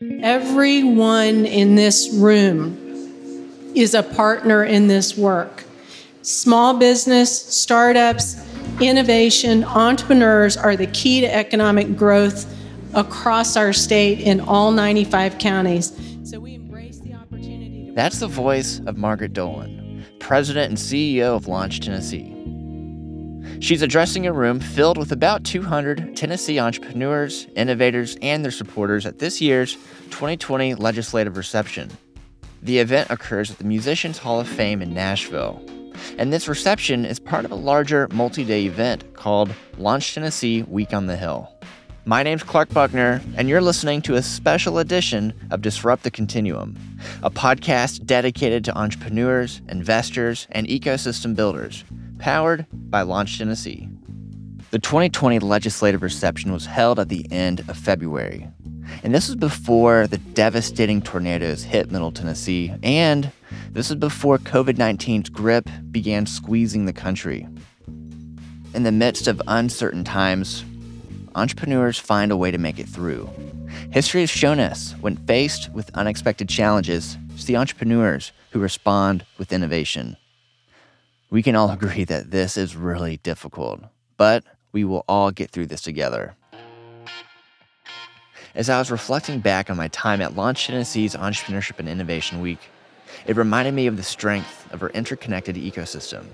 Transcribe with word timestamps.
Everyone 0.00 1.44
in 1.44 1.74
this 1.74 2.08
room 2.14 3.72
is 3.74 3.94
a 3.94 4.02
partner 4.04 4.62
in 4.62 4.86
this 4.86 5.18
work. 5.18 5.64
Small 6.22 6.78
business, 6.78 7.36
startups, 7.36 8.36
innovation, 8.80 9.64
entrepreneurs 9.64 10.56
are 10.56 10.76
the 10.76 10.86
key 10.86 11.20
to 11.22 11.34
economic 11.34 11.96
growth 11.96 12.46
across 12.94 13.56
our 13.56 13.72
state 13.72 14.20
in 14.20 14.40
all 14.40 14.70
95 14.70 15.38
counties. 15.38 15.92
So 16.22 16.38
we 16.38 16.54
embrace 16.54 17.00
the 17.00 17.14
opportunity. 17.14 17.90
That's 17.92 18.20
the 18.20 18.28
voice 18.28 18.80
of 18.86 18.96
Margaret 18.96 19.32
Dolan, 19.32 20.06
President 20.20 20.68
and 20.68 20.78
CEO 20.78 21.34
of 21.34 21.48
Launch 21.48 21.80
Tennessee. 21.80 22.37
She's 23.60 23.82
addressing 23.82 24.24
a 24.24 24.32
room 24.32 24.60
filled 24.60 24.96
with 24.96 25.10
about 25.10 25.42
200 25.42 26.16
Tennessee 26.16 26.60
entrepreneurs, 26.60 27.48
innovators, 27.56 28.16
and 28.22 28.44
their 28.44 28.52
supporters 28.52 29.04
at 29.04 29.18
this 29.18 29.40
year's 29.40 29.74
2020 30.10 30.76
legislative 30.76 31.36
reception. 31.36 31.90
The 32.62 32.78
event 32.78 33.10
occurs 33.10 33.50
at 33.50 33.58
the 33.58 33.64
Musicians 33.64 34.18
Hall 34.18 34.38
of 34.38 34.48
Fame 34.48 34.80
in 34.80 34.94
Nashville, 34.94 35.60
and 36.18 36.32
this 36.32 36.46
reception 36.46 37.04
is 37.04 37.18
part 37.18 37.44
of 37.44 37.50
a 37.50 37.56
larger 37.56 38.06
multi 38.12 38.44
day 38.44 38.64
event 38.66 39.14
called 39.14 39.52
Launch 39.76 40.14
Tennessee 40.14 40.62
Week 40.62 40.94
on 40.94 41.06
the 41.06 41.16
Hill. 41.16 41.52
My 42.04 42.22
name's 42.22 42.44
Clark 42.44 42.72
Buckner, 42.72 43.20
and 43.36 43.48
you're 43.48 43.60
listening 43.60 44.02
to 44.02 44.14
a 44.14 44.22
special 44.22 44.78
edition 44.78 45.34
of 45.50 45.62
Disrupt 45.62 46.04
the 46.04 46.10
Continuum, 46.12 46.76
a 47.24 47.30
podcast 47.30 48.06
dedicated 48.06 48.64
to 48.64 48.78
entrepreneurs, 48.78 49.60
investors, 49.68 50.46
and 50.52 50.66
ecosystem 50.68 51.36
builders, 51.36 51.84
powered 52.18 52.66
by 52.72 53.02
Launch 53.02 53.38
Tennessee. 53.38 53.88
The 54.70 54.78
2020 54.78 55.38
legislative 55.38 56.02
reception 56.02 56.52
was 56.52 56.66
held 56.66 56.98
at 56.98 57.08
the 57.08 57.26
end 57.30 57.60
of 57.68 57.76
February, 57.76 58.46
and 59.02 59.14
this 59.14 59.28
was 59.28 59.36
before 59.36 60.06
the 60.06 60.18
devastating 60.18 61.00
tornadoes 61.00 61.62
hit 61.62 61.90
Middle 61.90 62.12
Tennessee, 62.12 62.72
and 62.82 63.32
this 63.70 63.88
was 63.88 63.98
before 63.98 64.38
COVID 64.38 64.74
19's 64.74 65.30
grip 65.30 65.68
began 65.90 66.26
squeezing 66.26 66.84
the 66.84 66.92
country. 66.92 67.46
In 68.74 68.82
the 68.82 68.92
midst 68.92 69.26
of 69.26 69.40
uncertain 69.48 70.04
times, 70.04 70.64
entrepreneurs 71.34 71.98
find 71.98 72.30
a 72.30 72.36
way 72.36 72.50
to 72.50 72.58
make 72.58 72.78
it 72.78 72.88
through. 72.88 73.28
History 73.90 74.20
has 74.20 74.30
shown 74.30 74.60
us 74.60 74.94
when 75.00 75.16
faced 75.16 75.72
with 75.72 75.90
unexpected 75.94 76.48
challenges, 76.48 77.16
it's 77.34 77.44
the 77.44 77.56
entrepreneurs 77.56 78.32
who 78.50 78.58
respond 78.58 79.24
with 79.38 79.52
innovation. 79.52 80.16
We 81.30 81.42
can 81.42 81.56
all 81.56 81.70
agree 81.78 82.04
that 82.04 82.30
this 82.30 82.56
is 82.56 82.76
really 82.76 83.18
difficult, 83.18 83.80
but 84.16 84.44
we 84.72 84.84
will 84.84 85.04
all 85.08 85.30
get 85.30 85.50
through 85.50 85.66
this 85.66 85.82
together. 85.82 86.34
As 88.54 88.68
I 88.68 88.78
was 88.78 88.90
reflecting 88.90 89.40
back 89.40 89.70
on 89.70 89.76
my 89.76 89.88
time 89.88 90.20
at 90.20 90.34
Launch 90.34 90.66
Tennessee's 90.66 91.14
Entrepreneurship 91.14 91.78
and 91.78 91.88
Innovation 91.88 92.40
Week, 92.40 92.58
it 93.26 93.36
reminded 93.36 93.74
me 93.74 93.86
of 93.86 93.96
the 93.96 94.02
strength 94.02 94.66
of 94.72 94.82
our 94.82 94.88
interconnected 94.90 95.56
ecosystem. 95.56 96.26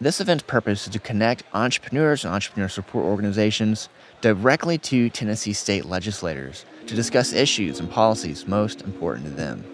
This 0.00 0.20
event's 0.20 0.42
purpose 0.42 0.86
is 0.86 0.92
to 0.94 0.98
connect 0.98 1.42
entrepreneurs 1.52 2.24
and 2.24 2.34
entrepreneur 2.34 2.68
support 2.68 3.04
organizations 3.04 3.88
directly 4.20 4.78
to 4.78 5.10
Tennessee 5.10 5.52
state 5.52 5.84
legislators 5.84 6.64
to 6.86 6.94
discuss 6.94 7.32
issues 7.32 7.80
and 7.80 7.90
policies 7.90 8.48
most 8.48 8.82
important 8.82 9.26
to 9.26 9.32
them. 9.32 9.64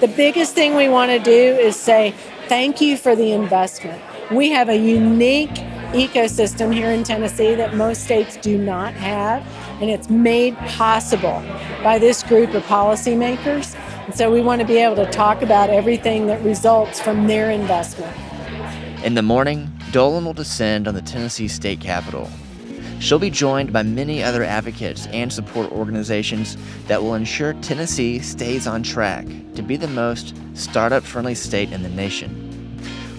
The 0.00 0.08
biggest 0.08 0.54
thing 0.54 0.76
we 0.76 0.88
want 0.88 1.10
to 1.10 1.18
do 1.18 1.30
is 1.30 1.76
say 1.76 2.14
thank 2.46 2.80
you 2.80 2.96
for 2.96 3.16
the 3.16 3.32
investment. 3.32 4.00
We 4.32 4.48
have 4.48 4.70
a 4.70 4.76
unique 4.76 5.50
ecosystem 5.92 6.72
here 6.72 6.90
in 6.90 7.04
Tennessee 7.04 7.54
that 7.54 7.74
most 7.74 8.04
states 8.04 8.38
do 8.38 8.56
not 8.56 8.94
have, 8.94 9.46
and 9.82 9.90
it's 9.90 10.08
made 10.08 10.56
possible 10.56 11.42
by 11.82 11.98
this 11.98 12.22
group 12.22 12.54
of 12.54 12.62
policymakers. 12.62 13.76
And 14.06 14.14
so 14.14 14.32
we 14.32 14.40
want 14.40 14.62
to 14.62 14.66
be 14.66 14.78
able 14.78 14.96
to 14.96 15.10
talk 15.10 15.42
about 15.42 15.68
everything 15.68 16.28
that 16.28 16.42
results 16.42 16.98
from 16.98 17.26
their 17.26 17.50
investment. 17.50 18.16
In 19.04 19.16
the 19.16 19.22
morning, 19.22 19.70
Dolan 19.90 20.24
will 20.24 20.32
descend 20.32 20.88
on 20.88 20.94
the 20.94 21.02
Tennessee 21.02 21.48
state 21.48 21.80
capitol. 21.80 22.30
She'll 23.00 23.18
be 23.18 23.30
joined 23.30 23.70
by 23.70 23.82
many 23.82 24.22
other 24.22 24.44
advocates 24.44 25.08
and 25.08 25.30
support 25.30 25.70
organizations 25.72 26.56
that 26.86 27.02
will 27.02 27.16
ensure 27.16 27.52
Tennessee 27.54 28.18
stays 28.20 28.66
on 28.66 28.82
track 28.82 29.26
to 29.56 29.62
be 29.62 29.76
the 29.76 29.88
most 29.88 30.34
startup 30.54 31.02
friendly 31.02 31.34
state 31.34 31.70
in 31.70 31.82
the 31.82 31.90
nation. 31.90 32.51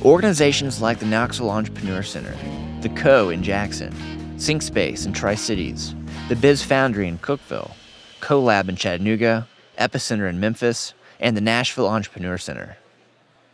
Organizations 0.05 0.81
like 0.81 0.99
the 0.99 1.05
Knoxville 1.05 1.49
Entrepreneur 1.49 2.03
Center, 2.03 2.35
the 2.81 2.89
Co 2.89 3.29
in 3.29 3.41
Jackson, 3.41 3.93
SyncSpace 4.35 5.05
in 5.05 5.13
Tri 5.13 5.33
Cities, 5.35 5.95
the 6.27 6.35
Biz 6.35 6.61
Foundry 6.63 7.07
in 7.07 7.17
Cookeville, 7.19 7.71
CoLab 8.19 8.67
in 8.67 8.75
Chattanooga, 8.75 9.47
Epicenter 9.79 10.27
in 10.27 10.41
Memphis, 10.41 10.93
and 11.21 11.37
the 11.37 11.41
Nashville 11.41 11.87
Entrepreneur 11.87 12.37
Center. 12.37 12.75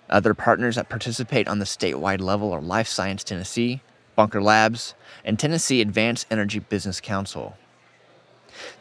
Other 0.10 0.34
partners 0.34 0.76
that 0.76 0.90
participate 0.90 1.48
on 1.48 1.60
the 1.60 1.66
statewide 1.66 2.20
level 2.20 2.52
are 2.52 2.62
Life 2.62 2.88
Science 2.88 3.24
Tennessee, 3.24 3.82
Bunker 4.16 4.42
Labs, 4.42 4.96
and 5.24 5.38
Tennessee 5.38 5.82
Advanced 5.82 6.26
Energy 6.32 6.58
Business 6.58 7.00
Council. 7.00 7.58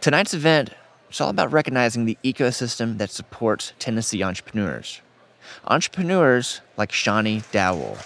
Tonight's 0.01 0.33
event 0.33 0.71
is 1.11 1.21
all 1.21 1.29
about 1.29 1.53
recognizing 1.53 2.07
the 2.07 2.17
ecosystem 2.25 2.97
that 2.97 3.11
supports 3.11 3.75
Tennessee 3.79 4.23
entrepreneurs. 4.23 5.03
Entrepreneurs 5.67 6.61
like 6.77 6.91
Shani 6.91 7.43
Dowell, 7.53 7.97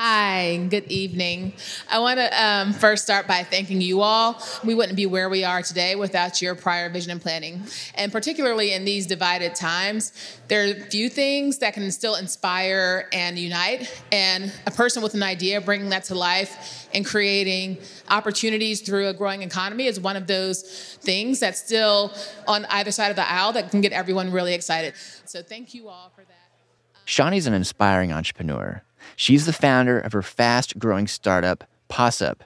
Hi, 0.00 0.64
good 0.70 0.84
evening. 0.92 1.54
I 1.90 1.98
want 1.98 2.20
to 2.20 2.30
um, 2.40 2.72
first 2.72 3.02
start 3.02 3.26
by 3.26 3.42
thanking 3.42 3.80
you 3.80 4.00
all. 4.00 4.40
We 4.62 4.76
wouldn't 4.76 4.94
be 4.94 5.06
where 5.06 5.28
we 5.28 5.42
are 5.42 5.60
today 5.60 5.96
without 5.96 6.40
your 6.40 6.54
prior 6.54 6.88
vision 6.88 7.10
and 7.10 7.20
planning. 7.20 7.64
And 7.96 8.12
particularly 8.12 8.74
in 8.74 8.84
these 8.84 9.08
divided 9.08 9.56
times, 9.56 10.12
there 10.46 10.70
are 10.70 10.74
few 10.74 11.08
things 11.08 11.58
that 11.58 11.74
can 11.74 11.90
still 11.90 12.14
inspire 12.14 13.08
and 13.12 13.36
unite. 13.36 13.92
And 14.12 14.52
a 14.66 14.70
person 14.70 15.02
with 15.02 15.14
an 15.14 15.24
idea, 15.24 15.60
bringing 15.60 15.88
that 15.88 16.04
to 16.04 16.14
life 16.14 16.88
and 16.94 17.04
creating 17.04 17.78
opportunities 18.08 18.82
through 18.82 19.08
a 19.08 19.12
growing 19.12 19.42
economy 19.42 19.86
is 19.86 19.98
one 19.98 20.14
of 20.14 20.28
those 20.28 20.96
things 21.00 21.40
that's 21.40 21.58
still 21.58 22.14
on 22.46 22.66
either 22.66 22.92
side 22.92 23.10
of 23.10 23.16
the 23.16 23.28
aisle 23.28 23.52
that 23.54 23.72
can 23.72 23.80
get 23.80 23.90
everyone 23.90 24.30
really 24.30 24.54
excited. 24.54 24.94
So 25.24 25.42
thank 25.42 25.74
you 25.74 25.88
all 25.88 26.12
for 26.14 26.22
that. 26.22 27.04
Shani's 27.04 27.48
an 27.48 27.54
inspiring 27.54 28.12
entrepreneur. 28.12 28.84
She's 29.16 29.46
the 29.46 29.52
founder 29.52 29.98
of 29.98 30.12
her 30.12 30.22
fast 30.22 30.78
growing 30.78 31.06
startup, 31.06 31.64
Possip. 31.88 32.40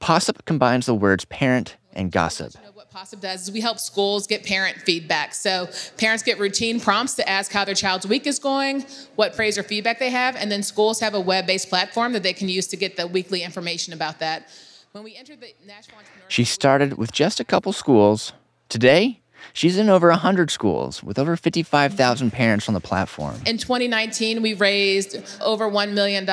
Possip 0.00 0.44
combines 0.44 0.86
the 0.86 0.94
words 0.94 1.24
parent 1.26 1.76
and 1.92 2.10
gossip. 2.10 2.54
What 2.74 3.20
does 3.20 3.42
is 3.42 3.52
we 3.52 3.60
help 3.60 3.78
schools 3.78 4.26
get 4.26 4.44
parent 4.44 4.78
feedback. 4.78 5.34
So 5.34 5.68
parents 5.98 6.22
get 6.22 6.38
routine 6.38 6.80
prompts 6.80 7.14
to 7.14 7.28
ask 7.28 7.52
how 7.52 7.64
their 7.64 7.74
child's 7.74 8.06
week 8.06 8.26
is 8.26 8.38
going, 8.38 8.84
what 9.14 9.36
praise 9.36 9.56
or 9.56 9.62
feedback 9.62 9.98
they 9.98 10.10
have, 10.10 10.34
and 10.36 10.50
then 10.50 10.62
schools 10.62 11.00
have 11.00 11.14
a 11.14 11.20
web-based 11.20 11.68
platform 11.68 12.12
that 12.12 12.22
they 12.22 12.32
can 12.32 12.48
use 12.48 12.66
to 12.68 12.76
get 12.76 12.96
the 12.96 13.06
weekly 13.06 13.42
information 13.42 13.92
about 13.92 14.18
that. 14.18 14.48
When 14.92 15.04
we 15.04 15.16
entered 15.16 15.40
the 15.40 15.54
Nashville 15.66 15.98
Entrepreneur 15.98 16.24
She 16.28 16.44
started 16.44 16.98
with 16.98 17.12
just 17.12 17.40
a 17.40 17.44
couple 17.44 17.72
schools. 17.72 18.32
Today, 18.68 19.20
She's 19.52 19.78
in 19.78 19.88
over 19.88 20.08
100 20.10 20.50
schools 20.50 21.02
with 21.02 21.18
over 21.18 21.36
55,000 21.36 22.30
parents 22.30 22.68
on 22.68 22.74
the 22.74 22.80
platform. 22.80 23.36
In 23.46 23.58
2019, 23.58 24.42
we 24.42 24.54
raised 24.54 25.16
over 25.42 25.70
$1 25.70 25.92
million 25.92 26.28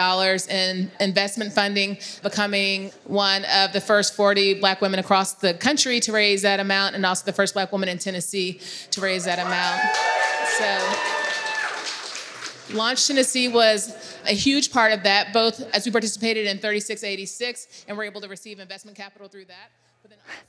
in 0.50 0.92
investment 1.00 1.54
funding, 1.54 1.98
becoming 2.22 2.92
one 3.06 3.46
of 3.46 3.74
the 3.74 3.82
first 3.82 4.16
40 4.16 4.56
black 4.56 4.82
women 4.82 5.00
across 5.00 5.34
the 5.34 5.54
country 5.54 6.00
to 6.02 6.12
raise 6.12 6.42
that 6.44 6.60
amount, 6.60 6.96
and 6.96 7.06
also 7.06 7.26
the 7.26 7.34
first 7.34 7.54
black 7.54 7.72
woman 7.72 7.90
in 7.90 7.98
Tennessee 7.98 8.60
to 8.92 9.02
raise 9.02 9.26
that 9.26 9.40
amount. 9.40 9.82
So, 10.58 12.76
Launch 12.76 13.08
Tennessee 13.08 13.48
was 13.48 14.18
a 14.28 14.34
huge 14.34 14.72
part 14.72 14.92
of 14.92 15.04
that, 15.04 15.34
both 15.34 15.62
as 15.74 15.86
we 15.86 15.92
participated 15.92 16.48
in 16.48 16.58
3686 16.58 17.86
and 17.88 17.98
were 17.98 18.04
able 18.04 18.22
to 18.22 18.28
receive 18.28 18.60
investment 18.60 18.98
capital 18.98 19.28
through 19.28 19.46
that. 19.46 19.72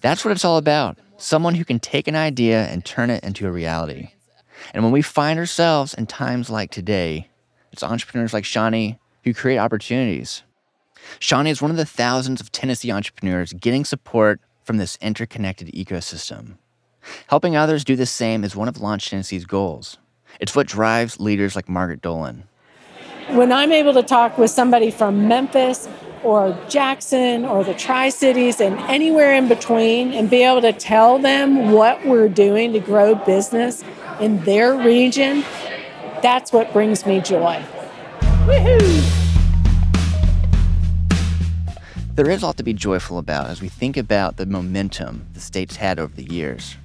That's 0.00 0.24
what 0.24 0.32
it's 0.32 0.44
all 0.44 0.56
about 0.56 0.98
someone 1.18 1.54
who 1.54 1.64
can 1.64 1.80
take 1.80 2.08
an 2.08 2.16
idea 2.16 2.66
and 2.66 2.84
turn 2.84 3.10
it 3.10 3.24
into 3.24 3.46
a 3.46 3.50
reality. 3.50 4.10
And 4.74 4.82
when 4.82 4.92
we 4.92 5.02
find 5.02 5.38
ourselves 5.38 5.94
in 5.94 6.06
times 6.06 6.50
like 6.50 6.70
today, 6.70 7.28
it's 7.72 7.82
entrepreneurs 7.82 8.32
like 8.32 8.44
Shani 8.44 8.98
who 9.24 9.34
create 9.34 9.58
opportunities. 9.58 10.42
Shani 11.20 11.50
is 11.50 11.62
one 11.62 11.70
of 11.70 11.76
the 11.76 11.86
thousands 11.86 12.40
of 12.40 12.52
Tennessee 12.52 12.90
entrepreneurs 12.90 13.52
getting 13.52 13.84
support 13.84 14.40
from 14.64 14.76
this 14.76 14.98
interconnected 15.00 15.68
ecosystem. 15.68 16.56
Helping 17.28 17.56
others 17.56 17.84
do 17.84 17.96
the 17.96 18.06
same 18.06 18.42
is 18.42 18.56
one 18.56 18.68
of 18.68 18.80
Launch 18.80 19.10
Tennessee's 19.10 19.44
goals. 19.44 19.98
It's 20.40 20.56
what 20.56 20.66
drives 20.66 21.20
leaders 21.20 21.54
like 21.54 21.68
Margaret 21.68 22.02
Dolan. 22.02 22.44
When 23.28 23.52
I'm 23.52 23.72
able 23.72 23.94
to 23.94 24.02
talk 24.02 24.38
with 24.38 24.50
somebody 24.50 24.90
from 24.90 25.28
Memphis 25.28 25.88
or 26.26 26.58
Jackson 26.68 27.44
or 27.44 27.62
the 27.62 27.72
Tri 27.72 28.08
Cities 28.08 28.60
and 28.60 28.76
anywhere 28.90 29.32
in 29.32 29.46
between 29.46 30.12
and 30.12 30.28
be 30.28 30.42
able 30.42 30.60
to 30.60 30.72
tell 30.72 31.20
them 31.20 31.70
what 31.70 32.04
we're 32.04 32.28
doing 32.28 32.72
to 32.72 32.80
grow 32.80 33.14
business 33.14 33.84
in 34.20 34.42
their 34.42 34.74
region, 34.74 35.44
that's 36.22 36.52
what 36.52 36.72
brings 36.72 37.06
me 37.06 37.20
joy. 37.20 37.62
Woohoo! 38.20 39.22
There 42.16 42.28
is 42.28 42.42
a 42.42 42.46
lot 42.46 42.56
to 42.56 42.64
be 42.64 42.72
joyful 42.72 43.18
about 43.18 43.46
as 43.46 43.62
we 43.62 43.68
think 43.68 43.96
about 43.96 44.36
the 44.36 44.46
momentum 44.46 45.24
the 45.34 45.40
state's 45.40 45.76
had 45.76 46.00
over 46.00 46.12
the 46.12 46.24
years. 46.24 46.76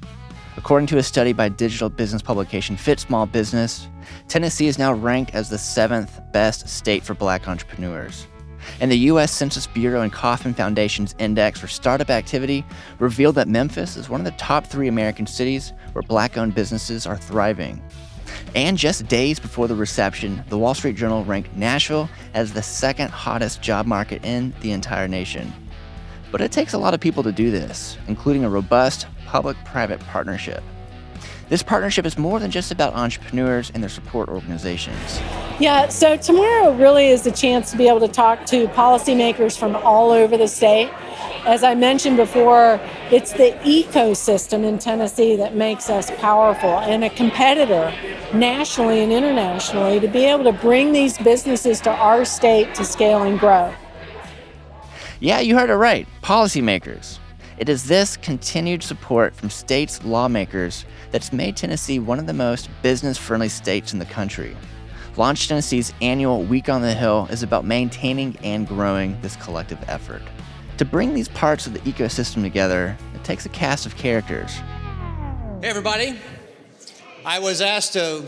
According 0.55 0.85
to 0.87 0.99
a 0.99 1.03
study 1.03 1.33
by 1.33 1.49
digital 1.49 1.89
business 1.89 2.21
publication 2.21 2.77
Fit 2.77 2.99
Small 2.99 3.25
Business, 3.25 3.87
Tennessee 4.27 4.67
is 4.67 4.77
now 4.77 4.93
ranked 4.93 5.33
as 5.33 5.49
the 5.49 5.57
seventh 5.57 6.19
best 6.31 6.69
state 6.69 7.03
for 7.03 7.15
black 7.15 7.47
entrepreneurs. 7.47 8.27
And 8.79 8.91
the 8.91 8.97
U.S. 8.97 9.31
Census 9.31 9.67
Bureau 9.67 10.01
and 10.01 10.11
Kauffman 10.11 10.53
Foundation's 10.53 11.15
Index 11.19 11.59
for 11.59 11.67
Startup 11.67 12.09
Activity 12.09 12.65
revealed 12.99 13.35
that 13.35 13.47
Memphis 13.47 13.97
is 13.97 14.09
one 14.09 14.21
of 14.21 14.25
the 14.25 14.31
top 14.31 14.65
three 14.67 14.87
American 14.87 15.27
cities 15.27 15.73
where 15.93 16.03
black 16.03 16.37
owned 16.37 16.55
businesses 16.55 17.05
are 17.05 17.17
thriving. 17.17 17.81
And 18.55 18.77
just 18.77 19.07
days 19.07 19.39
before 19.39 19.67
the 19.67 19.75
reception, 19.75 20.43
the 20.49 20.57
Wall 20.57 20.73
Street 20.73 20.95
Journal 20.95 21.23
ranked 21.23 21.55
Nashville 21.55 22.09
as 22.33 22.53
the 22.53 22.61
second 22.61 23.09
hottest 23.09 23.61
job 23.61 23.85
market 23.85 24.23
in 24.25 24.53
the 24.61 24.71
entire 24.71 25.07
nation. 25.07 25.51
But 26.31 26.41
it 26.41 26.51
takes 26.51 26.73
a 26.73 26.77
lot 26.77 26.93
of 26.93 26.99
people 26.99 27.23
to 27.23 27.31
do 27.31 27.51
this, 27.51 27.97
including 28.07 28.43
a 28.43 28.49
robust 28.49 29.07
public 29.25 29.57
private 29.65 29.99
partnership. 30.01 30.63
This 31.51 31.63
partnership 31.63 32.05
is 32.05 32.17
more 32.17 32.39
than 32.39 32.49
just 32.49 32.71
about 32.71 32.93
entrepreneurs 32.93 33.71
and 33.73 33.83
their 33.83 33.89
support 33.89 34.29
organizations. 34.29 35.19
Yeah, 35.59 35.89
so 35.89 36.15
tomorrow 36.15 36.73
really 36.73 37.09
is 37.09 37.23
the 37.23 37.31
chance 37.31 37.71
to 37.71 37.77
be 37.77 37.89
able 37.89 37.99
to 37.99 38.07
talk 38.07 38.45
to 38.45 38.67
policymakers 38.69 39.59
from 39.59 39.75
all 39.75 40.11
over 40.11 40.37
the 40.37 40.47
state. 40.47 40.89
As 41.45 41.61
I 41.65 41.75
mentioned 41.75 42.15
before, 42.15 42.79
it's 43.11 43.33
the 43.33 43.51
ecosystem 43.65 44.63
in 44.63 44.79
Tennessee 44.79 45.35
that 45.35 45.53
makes 45.53 45.89
us 45.89 46.09
powerful 46.21 46.69
and 46.69 47.03
a 47.03 47.09
competitor 47.09 47.93
nationally 48.33 49.01
and 49.01 49.11
internationally 49.11 49.99
to 49.99 50.07
be 50.07 50.23
able 50.23 50.45
to 50.45 50.53
bring 50.53 50.93
these 50.93 51.17
businesses 51.17 51.81
to 51.81 51.89
our 51.89 52.23
state 52.23 52.73
to 52.75 52.85
scale 52.85 53.23
and 53.23 53.37
grow. 53.37 53.73
Yeah, 55.19 55.41
you 55.41 55.57
heard 55.57 55.69
it 55.69 55.75
right 55.75 56.07
policymakers. 56.23 57.19
It 57.61 57.69
is 57.69 57.83
this 57.83 58.17
continued 58.17 58.81
support 58.81 59.35
from 59.35 59.51
states' 59.51 60.03
lawmakers 60.03 60.83
that's 61.11 61.31
made 61.31 61.55
Tennessee 61.55 61.99
one 61.99 62.17
of 62.17 62.25
the 62.25 62.33
most 62.33 62.71
business 62.81 63.19
friendly 63.19 63.49
states 63.49 63.93
in 63.93 63.99
the 63.99 64.05
country. 64.05 64.57
Launch 65.15 65.47
Tennessee's 65.47 65.93
annual 66.01 66.41
Week 66.41 66.69
on 66.69 66.81
the 66.81 66.95
Hill 66.95 67.27
is 67.29 67.43
about 67.43 67.63
maintaining 67.63 68.35
and 68.37 68.67
growing 68.67 69.15
this 69.21 69.35
collective 69.35 69.77
effort. 69.87 70.23
To 70.77 70.85
bring 70.85 71.13
these 71.13 71.27
parts 71.27 71.67
of 71.67 71.73
the 71.73 71.81
ecosystem 71.81 72.41
together, 72.41 72.97
it 73.13 73.23
takes 73.23 73.45
a 73.45 73.49
cast 73.49 73.85
of 73.85 73.95
characters. 73.95 74.53
Hey, 75.61 75.69
everybody. 75.69 76.19
I 77.23 77.37
was 77.37 77.61
asked 77.61 77.93
to 77.93 78.25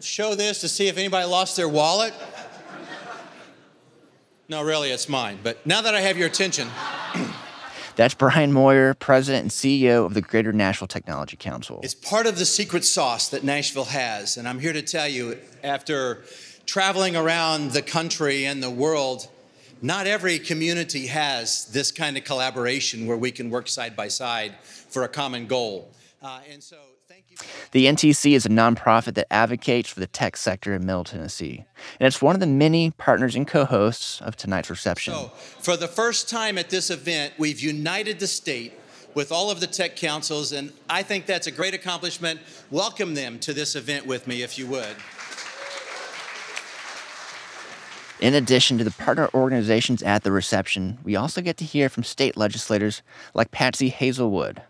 show 0.00 0.34
this 0.34 0.62
to 0.62 0.68
see 0.70 0.88
if 0.88 0.96
anybody 0.96 1.26
lost 1.26 1.58
their 1.58 1.68
wallet. 1.68 2.14
No, 4.48 4.62
really, 4.62 4.92
it's 4.92 5.10
mine. 5.10 5.40
But 5.42 5.66
now 5.66 5.82
that 5.82 5.94
I 5.94 6.00
have 6.00 6.16
your 6.16 6.28
attention, 6.28 6.70
That's 8.00 8.14
Brian 8.14 8.50
Moyer, 8.50 8.94
President 8.94 9.42
and 9.42 9.50
CEO 9.50 10.06
of 10.06 10.14
the 10.14 10.22
Greater 10.22 10.54
Nashville 10.54 10.88
Technology 10.88 11.36
Council. 11.36 11.80
it's 11.82 11.94
part 11.94 12.26
of 12.26 12.38
the 12.38 12.46
secret 12.46 12.86
sauce 12.86 13.28
that 13.28 13.44
Nashville 13.44 13.84
has. 13.84 14.38
And 14.38 14.48
I'm 14.48 14.58
here 14.58 14.72
to 14.72 14.80
tell 14.80 15.06
you, 15.06 15.36
after 15.62 16.22
traveling 16.64 17.14
around 17.14 17.72
the 17.72 17.82
country 17.82 18.46
and 18.46 18.62
the 18.62 18.70
world, 18.70 19.28
not 19.82 20.06
every 20.06 20.38
community 20.38 21.08
has 21.08 21.66
this 21.66 21.92
kind 21.92 22.16
of 22.16 22.24
collaboration 22.24 23.06
where 23.06 23.18
we 23.18 23.30
can 23.30 23.50
work 23.50 23.68
side 23.68 23.94
by 23.96 24.08
side 24.08 24.54
for 24.62 25.02
a 25.02 25.08
common 25.08 25.46
goal. 25.46 25.90
Uh, 26.22 26.40
and 26.50 26.62
so. 26.62 26.78
The 27.72 27.86
NTC 27.86 28.32
is 28.32 28.46
a 28.46 28.48
nonprofit 28.48 29.14
that 29.14 29.32
advocates 29.32 29.88
for 29.88 30.00
the 30.00 30.06
tech 30.06 30.36
sector 30.36 30.74
in 30.74 30.84
Middle 30.84 31.04
Tennessee, 31.04 31.64
and 31.98 32.06
it's 32.06 32.20
one 32.20 32.34
of 32.34 32.40
the 32.40 32.46
many 32.46 32.90
partners 32.92 33.36
and 33.36 33.46
co 33.46 33.64
hosts 33.64 34.20
of 34.20 34.36
tonight's 34.36 34.70
reception. 34.70 35.14
So, 35.14 35.28
for 35.60 35.76
the 35.76 35.88
first 35.88 36.28
time 36.28 36.58
at 36.58 36.70
this 36.70 36.90
event, 36.90 37.34
we've 37.38 37.60
united 37.60 38.18
the 38.18 38.26
state 38.26 38.74
with 39.14 39.32
all 39.32 39.50
of 39.50 39.60
the 39.60 39.66
tech 39.66 39.96
councils, 39.96 40.52
and 40.52 40.72
I 40.88 41.02
think 41.02 41.26
that's 41.26 41.46
a 41.46 41.50
great 41.50 41.74
accomplishment. 41.74 42.40
Welcome 42.70 43.14
them 43.14 43.38
to 43.40 43.52
this 43.52 43.76
event 43.76 44.06
with 44.06 44.26
me, 44.26 44.42
if 44.42 44.58
you 44.58 44.66
would. 44.66 44.96
In 48.20 48.34
addition 48.34 48.76
to 48.76 48.84
the 48.84 48.90
partner 48.90 49.30
organizations 49.32 50.02
at 50.02 50.24
the 50.24 50.32
reception, 50.32 50.98
we 51.02 51.16
also 51.16 51.40
get 51.40 51.56
to 51.56 51.64
hear 51.64 51.88
from 51.88 52.04
state 52.04 52.36
legislators 52.36 53.02
like 53.32 53.50
Patsy 53.50 53.88
Hazlewood. 53.88 54.60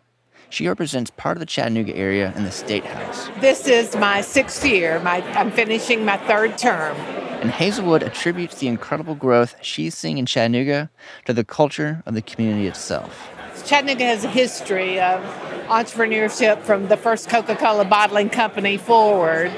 She 0.50 0.67
represents 0.67 1.12
part 1.12 1.37
of 1.37 1.41
the 1.41 1.47
Chattanooga 1.47 1.97
area 1.97 2.32
in 2.37 2.43
the 2.43 2.50
State 2.50 2.85
House. 2.85 3.31
This 3.41 3.69
is 3.69 3.94
my 3.97 4.20
sixth 4.20 4.67
year. 4.67 4.99
My, 5.00 5.23
I'm 5.38 5.52
finishing 5.52 6.05
my 6.05 6.17
third 6.17 6.58
term. 6.58 6.97
And 7.41 7.50
Hazlewood 7.50 8.02
attributes 8.02 8.58
the 8.58 8.67
incredible 8.67 9.14
growth 9.14 9.55
she's 9.62 9.97
seeing 9.97 10.19
in 10.19 10.26
Chattanooga 10.26 10.91
to 11.26 11.32
the 11.32 11.44
culture 11.44 12.02
of 12.05 12.14
the 12.14 12.20
community 12.20 12.67
itself. 12.67 13.31
Chattanooga 13.64 14.05
has 14.05 14.25
a 14.25 14.29
history 14.29 14.99
of 15.00 15.23
entrepreneurship 15.69 16.62
from 16.62 16.88
the 16.88 16.97
first 16.97 17.29
Coca-Cola 17.29 17.85
bottling 17.85 18.29
company 18.29 18.76
forward. 18.76 19.52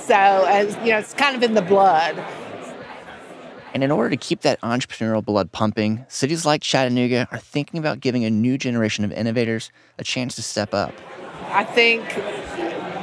So, 0.00 0.14
as 0.14 0.74
you 0.78 0.92
know, 0.92 0.98
it's 0.98 1.12
kind 1.12 1.36
of 1.36 1.42
in 1.42 1.52
the 1.54 1.62
blood. 1.62 2.16
And 3.74 3.82
in 3.82 3.90
order 3.90 4.10
to 4.10 4.16
keep 4.16 4.42
that 4.42 4.60
entrepreneurial 4.60 5.24
blood 5.24 5.50
pumping, 5.50 6.04
cities 6.08 6.44
like 6.44 6.62
Chattanooga 6.62 7.26
are 7.32 7.38
thinking 7.38 7.78
about 7.78 8.00
giving 8.00 8.24
a 8.24 8.30
new 8.30 8.58
generation 8.58 9.04
of 9.04 9.12
innovators 9.12 9.70
a 9.98 10.04
chance 10.04 10.34
to 10.36 10.42
step 10.42 10.74
up. 10.74 10.92
I 11.48 11.64
think 11.64 12.06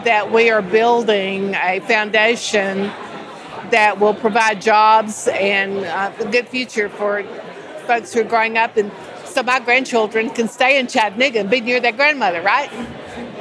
that 0.05 0.31
we 0.31 0.49
are 0.49 0.61
building 0.61 1.55
a 1.55 1.79
foundation 1.81 2.91
that 3.71 3.99
will 3.99 4.13
provide 4.13 4.61
jobs 4.61 5.27
and 5.27 5.85
uh, 5.85 6.11
a 6.19 6.25
good 6.25 6.47
future 6.47 6.89
for 6.89 7.23
folks 7.85 8.13
who 8.13 8.21
are 8.21 8.23
growing 8.23 8.57
up, 8.57 8.77
and 8.77 8.91
so 9.25 9.43
my 9.43 9.59
grandchildren 9.59 10.29
can 10.29 10.47
stay 10.47 10.79
in 10.79 10.87
Chattanooga 10.87 11.39
and 11.39 11.49
be 11.49 11.61
near 11.61 11.79
their 11.79 11.91
grandmother. 11.91 12.41
Right? 12.41 12.71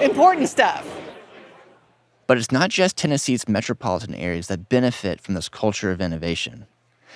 Important 0.01 0.49
stuff. 0.49 0.87
But 2.27 2.37
it's 2.37 2.53
not 2.53 2.69
just 2.69 2.97
Tennessee's 2.97 3.49
metropolitan 3.49 4.15
areas 4.15 4.49
that 4.49 4.69
benefit 4.69 5.21
from 5.21 5.35
this 5.35 5.49
culture 5.49 5.91
of 5.91 6.01
innovation. 6.01 6.67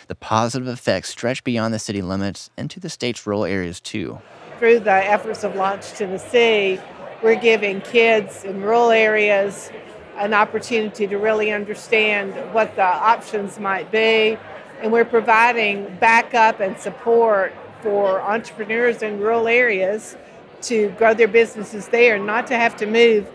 The 0.08 0.14
positive 0.14 0.68
effects 0.68 1.10
stretch 1.10 1.44
beyond 1.44 1.72
the 1.72 1.78
city 1.78 2.02
limits 2.02 2.50
into 2.56 2.80
the 2.80 2.90
state's 2.90 3.26
rural 3.26 3.44
areas 3.44 3.80
too. 3.80 4.20
through 4.58 4.78
the 4.80 4.92
efforts 4.92 5.42
of 5.42 5.56
Launch 5.56 5.90
Tennessee, 5.90 6.78
we're 7.22 7.34
giving 7.34 7.80
kids 7.80 8.44
in 8.44 8.62
rural 8.62 8.90
areas 8.90 9.70
an 10.16 10.34
opportunity 10.34 11.06
to 11.06 11.16
really 11.16 11.50
understand 11.50 12.32
what 12.52 12.76
the 12.76 12.84
options 12.84 13.58
might 13.58 13.90
be. 13.90 14.36
And 14.80 14.92
we're 14.92 15.04
providing 15.04 15.96
backup 16.00 16.60
and 16.60 16.78
support 16.78 17.52
for 17.82 18.20
entrepreneurs 18.20 19.02
in 19.02 19.18
rural 19.18 19.48
areas 19.48 20.16
to 20.62 20.90
grow 20.90 21.14
their 21.14 21.28
businesses 21.28 21.88
there, 21.88 22.18
not 22.18 22.46
to 22.48 22.56
have 22.56 22.76
to 22.76 22.86
move 22.86 23.28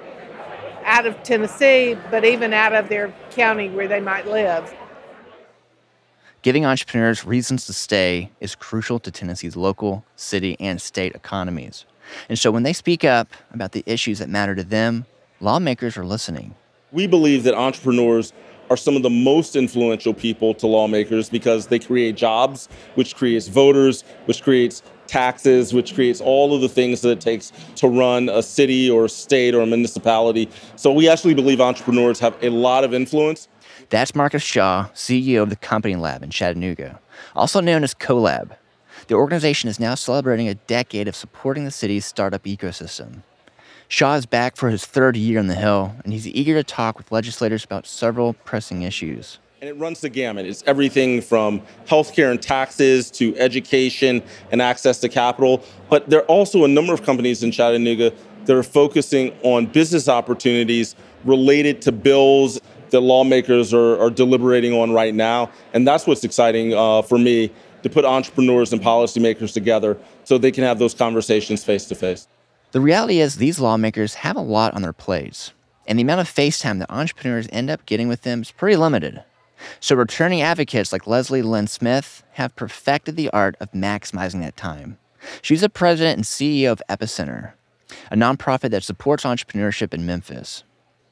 out 0.86 1.06
of 1.06 1.22
Tennessee, 1.24 1.98
but 2.10 2.24
even 2.24 2.54
out 2.54 2.74
of 2.74 2.88
their 2.88 3.14
county 3.32 3.70
where 3.70 3.88
they 3.88 4.00
might 4.00 4.28
live. 4.28 4.74
Giving 6.48 6.66
entrepreneurs 6.66 7.26
reasons 7.26 7.66
to 7.66 7.74
stay 7.74 8.32
is 8.40 8.56
crucial 8.56 9.00
to 9.00 9.12
Tennessee's 9.12 9.58
local, 9.58 10.06
city, 10.16 10.56
and 10.62 10.82
state 10.82 11.14
economies. 11.14 11.84
And 12.30 12.40
so 12.40 12.52
when 12.52 12.64
they 12.64 12.72
speak 12.72 13.04
up 13.04 13.28
about 13.54 13.74
the 13.74 13.84
issues 13.86 14.20
that 14.20 14.30
matter 14.30 14.56
to 14.56 14.64
them, 14.64 15.06
lawmakers 15.42 15.98
are 15.98 16.06
listening. 16.06 16.56
We 16.94 17.06
believe 17.06 17.44
that 17.44 17.54
entrepreneurs 17.54 18.32
are 18.70 18.78
some 18.78 18.96
of 18.96 19.04
the 19.04 19.10
most 19.10 19.58
influential 19.58 20.14
people 20.14 20.54
to 20.54 20.68
lawmakers 20.68 21.30
because 21.30 21.68
they 21.68 21.80
create 21.80 22.16
jobs, 22.16 22.70
which 22.96 23.18
creates 23.18 23.50
voters, 23.50 24.06
which 24.24 24.42
creates 24.42 24.84
taxes, 25.06 25.74
which 25.74 25.96
creates 25.96 26.22
all 26.22 26.56
of 26.56 26.62
the 26.62 26.70
things 26.70 27.02
that 27.02 27.10
it 27.10 27.20
takes 27.20 27.52
to 27.76 27.90
run 27.90 28.30
a 28.30 28.42
city 28.42 28.90
or 28.90 29.06
a 29.06 29.10
state 29.10 29.54
or 29.54 29.60
a 29.60 29.66
municipality. 29.66 30.50
So 30.78 30.94
we 30.94 31.10
actually 31.10 31.34
believe 31.34 31.60
entrepreneurs 31.60 32.20
have 32.20 32.42
a 32.42 32.50
lot 32.50 32.86
of 32.86 32.94
influence. 32.94 33.50
That's 33.90 34.14
Marcus 34.14 34.44
Shaw, 34.44 34.90
CEO 34.94 35.44
of 35.44 35.50
the 35.50 35.56
Company 35.56 35.96
Lab 35.96 36.22
in 36.22 36.30
Chattanooga, 36.30 37.00
also 37.34 37.62
known 37.62 37.86
as 37.86 37.94
CoLab. 37.94 38.58
The 39.08 39.16
organization 39.16 39.70
is 39.70 39.80
now 39.80 39.96
celebrating 39.96 40.50
a 40.50 40.56
decade 40.56 41.08
of 41.08 41.16
supporting 41.16 41.64
the 41.64 41.72
city's 41.72 42.06
startup 42.06 42.44
ecosystem. 42.44 43.22
Shaw 43.88 44.16
is 44.16 44.26
back 44.26 44.58
for 44.58 44.70
his 44.70 44.86
third 44.86 45.16
year 45.16 45.40
on 45.40 45.48
the 45.48 45.56
Hill, 45.56 45.96
and 46.04 46.12
he's 46.12 46.28
eager 46.28 46.54
to 46.56 46.64
talk 46.66 46.98
with 46.98 47.14
legislators 47.14 47.64
about 47.64 47.88
several 47.88 48.34
pressing 48.34 48.82
issues. 48.82 49.40
And 49.62 49.70
it 49.70 49.78
runs 49.78 50.02
the 50.02 50.10
gamut. 50.10 50.46
It's 50.46 50.66
everything 50.68 51.22
from 51.22 51.62
healthcare 51.86 52.30
and 52.30 52.42
taxes 52.42 53.10
to 53.12 53.38
education 53.38 54.22
and 54.52 54.62
access 54.62 55.00
to 55.00 55.08
capital. 55.08 55.64
But 55.90 56.10
there 56.10 56.20
are 56.20 56.26
also 56.26 56.66
a 56.66 56.68
number 56.68 56.94
of 56.94 57.04
companies 57.04 57.42
in 57.42 57.52
Chattanooga 57.52 58.12
that 58.44 58.56
are 58.56 58.64
focusing 58.64 59.34
on 59.44 59.66
business 59.66 60.10
opportunities 60.10 60.96
related 61.24 61.82
to 61.84 61.94
bills 61.94 62.60
that 62.92 63.02
lawmakers 63.02 63.74
are, 63.74 64.00
are 64.00 64.10
deliberating 64.10 64.74
on 64.74 64.92
right 64.92 65.14
now. 65.14 65.52
And 65.74 65.88
that's 65.88 66.08
what's 66.08 66.24
exciting 66.24 66.74
uh, 66.74 67.02
for 67.02 67.18
me 67.18 67.52
to 67.84 67.90
put 67.90 68.06
entrepreneurs 68.06 68.74
and 68.74 68.82
policymakers 68.82 69.54
together 69.54 69.98
so 70.24 70.38
they 70.38 70.52
can 70.52 70.64
have 70.64 70.80
those 70.80 70.94
conversations 70.94 71.64
face 71.64 71.86
to 71.86 71.96
face. 71.96 72.28
The 72.72 72.82
reality 72.82 73.20
is, 73.20 73.38
these 73.38 73.60
lawmakers 73.60 74.16
have 74.16 74.36
a 74.36 74.42
lot 74.42 74.74
on 74.74 74.82
their 74.82 74.94
plates, 74.94 75.54
and 75.88 75.98
the 75.98 76.04
amount 76.04 76.22
of 76.22 76.28
face 76.28 76.60
time 76.60 76.80
that 76.80 76.92
entrepreneurs 76.92 77.48
end 77.52 77.70
up 77.70 77.86
getting 77.86 78.10
with 78.10 78.24
them 78.24 78.42
is 78.42 78.52
pretty 78.52 78.76
limited. 78.76 79.24
So, 79.80 79.96
returning 79.96 80.42
advocates 80.42 80.92
like 80.92 81.08
Leslie 81.08 81.42
Lynn 81.42 81.68
Smith 81.68 82.24
have 82.34 82.56
perfected 82.56 83.16
the 83.16 83.30
art 83.30 83.56
of 83.60 83.72
maximizing 83.72 84.42
that 84.42 84.58
time. 84.58 84.98
She's 85.42 85.62
the 85.62 85.70
president 85.70 86.18
and 86.18 86.26
CEO 86.26 86.72
of 86.72 86.82
Epicenter. 86.90 87.54
a 88.12 88.16
nonprofit 88.16 88.72
that 88.72 88.84
supports 88.84 89.24
entrepreneurship 89.24 89.94
in 89.94 90.06
Memphis. 90.06 90.64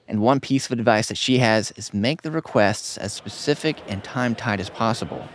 And 0.08 0.22
one 0.22 0.40
piece 0.40 0.68
of 0.68 0.78
advice 0.78 1.08
that 1.08 1.18
she 1.18 1.40
has 1.40 1.72
is 1.72 1.94
make 1.94 2.22
the 2.22 2.32
requests 2.32 2.98
as 2.98 3.14
specific 3.14 3.78
and 3.88 4.04
time 4.04 4.36
tight 4.36 4.60
as 4.60 4.70
possible. 4.70 5.28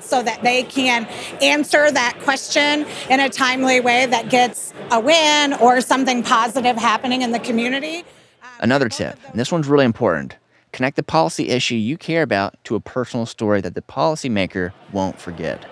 So 0.00 0.22
that 0.22 0.42
they 0.42 0.62
can 0.62 1.06
answer 1.42 1.90
that 1.90 2.18
question 2.22 2.86
in 3.10 3.20
a 3.20 3.28
timely 3.28 3.80
way 3.80 4.06
that 4.06 4.30
gets 4.30 4.72
a 4.90 4.98
win 4.98 5.52
or 5.54 5.80
something 5.80 6.22
positive 6.22 6.76
happening 6.76 7.22
in 7.22 7.32
the 7.32 7.38
community. 7.38 8.04
Uh, 8.42 8.46
Another 8.60 8.88
tip, 8.88 9.18
and 9.26 9.38
this 9.38 9.52
one's 9.52 9.68
really 9.68 9.84
important 9.84 10.36
connect 10.70 10.96
the 10.96 11.02
policy 11.02 11.48
issue 11.48 11.74
you 11.74 11.96
care 11.96 12.22
about 12.22 12.54
to 12.62 12.76
a 12.76 12.80
personal 12.80 13.26
story 13.26 13.60
that 13.60 13.74
the 13.74 13.82
policymaker 13.82 14.70
won't 14.92 15.18
forget. 15.18 15.64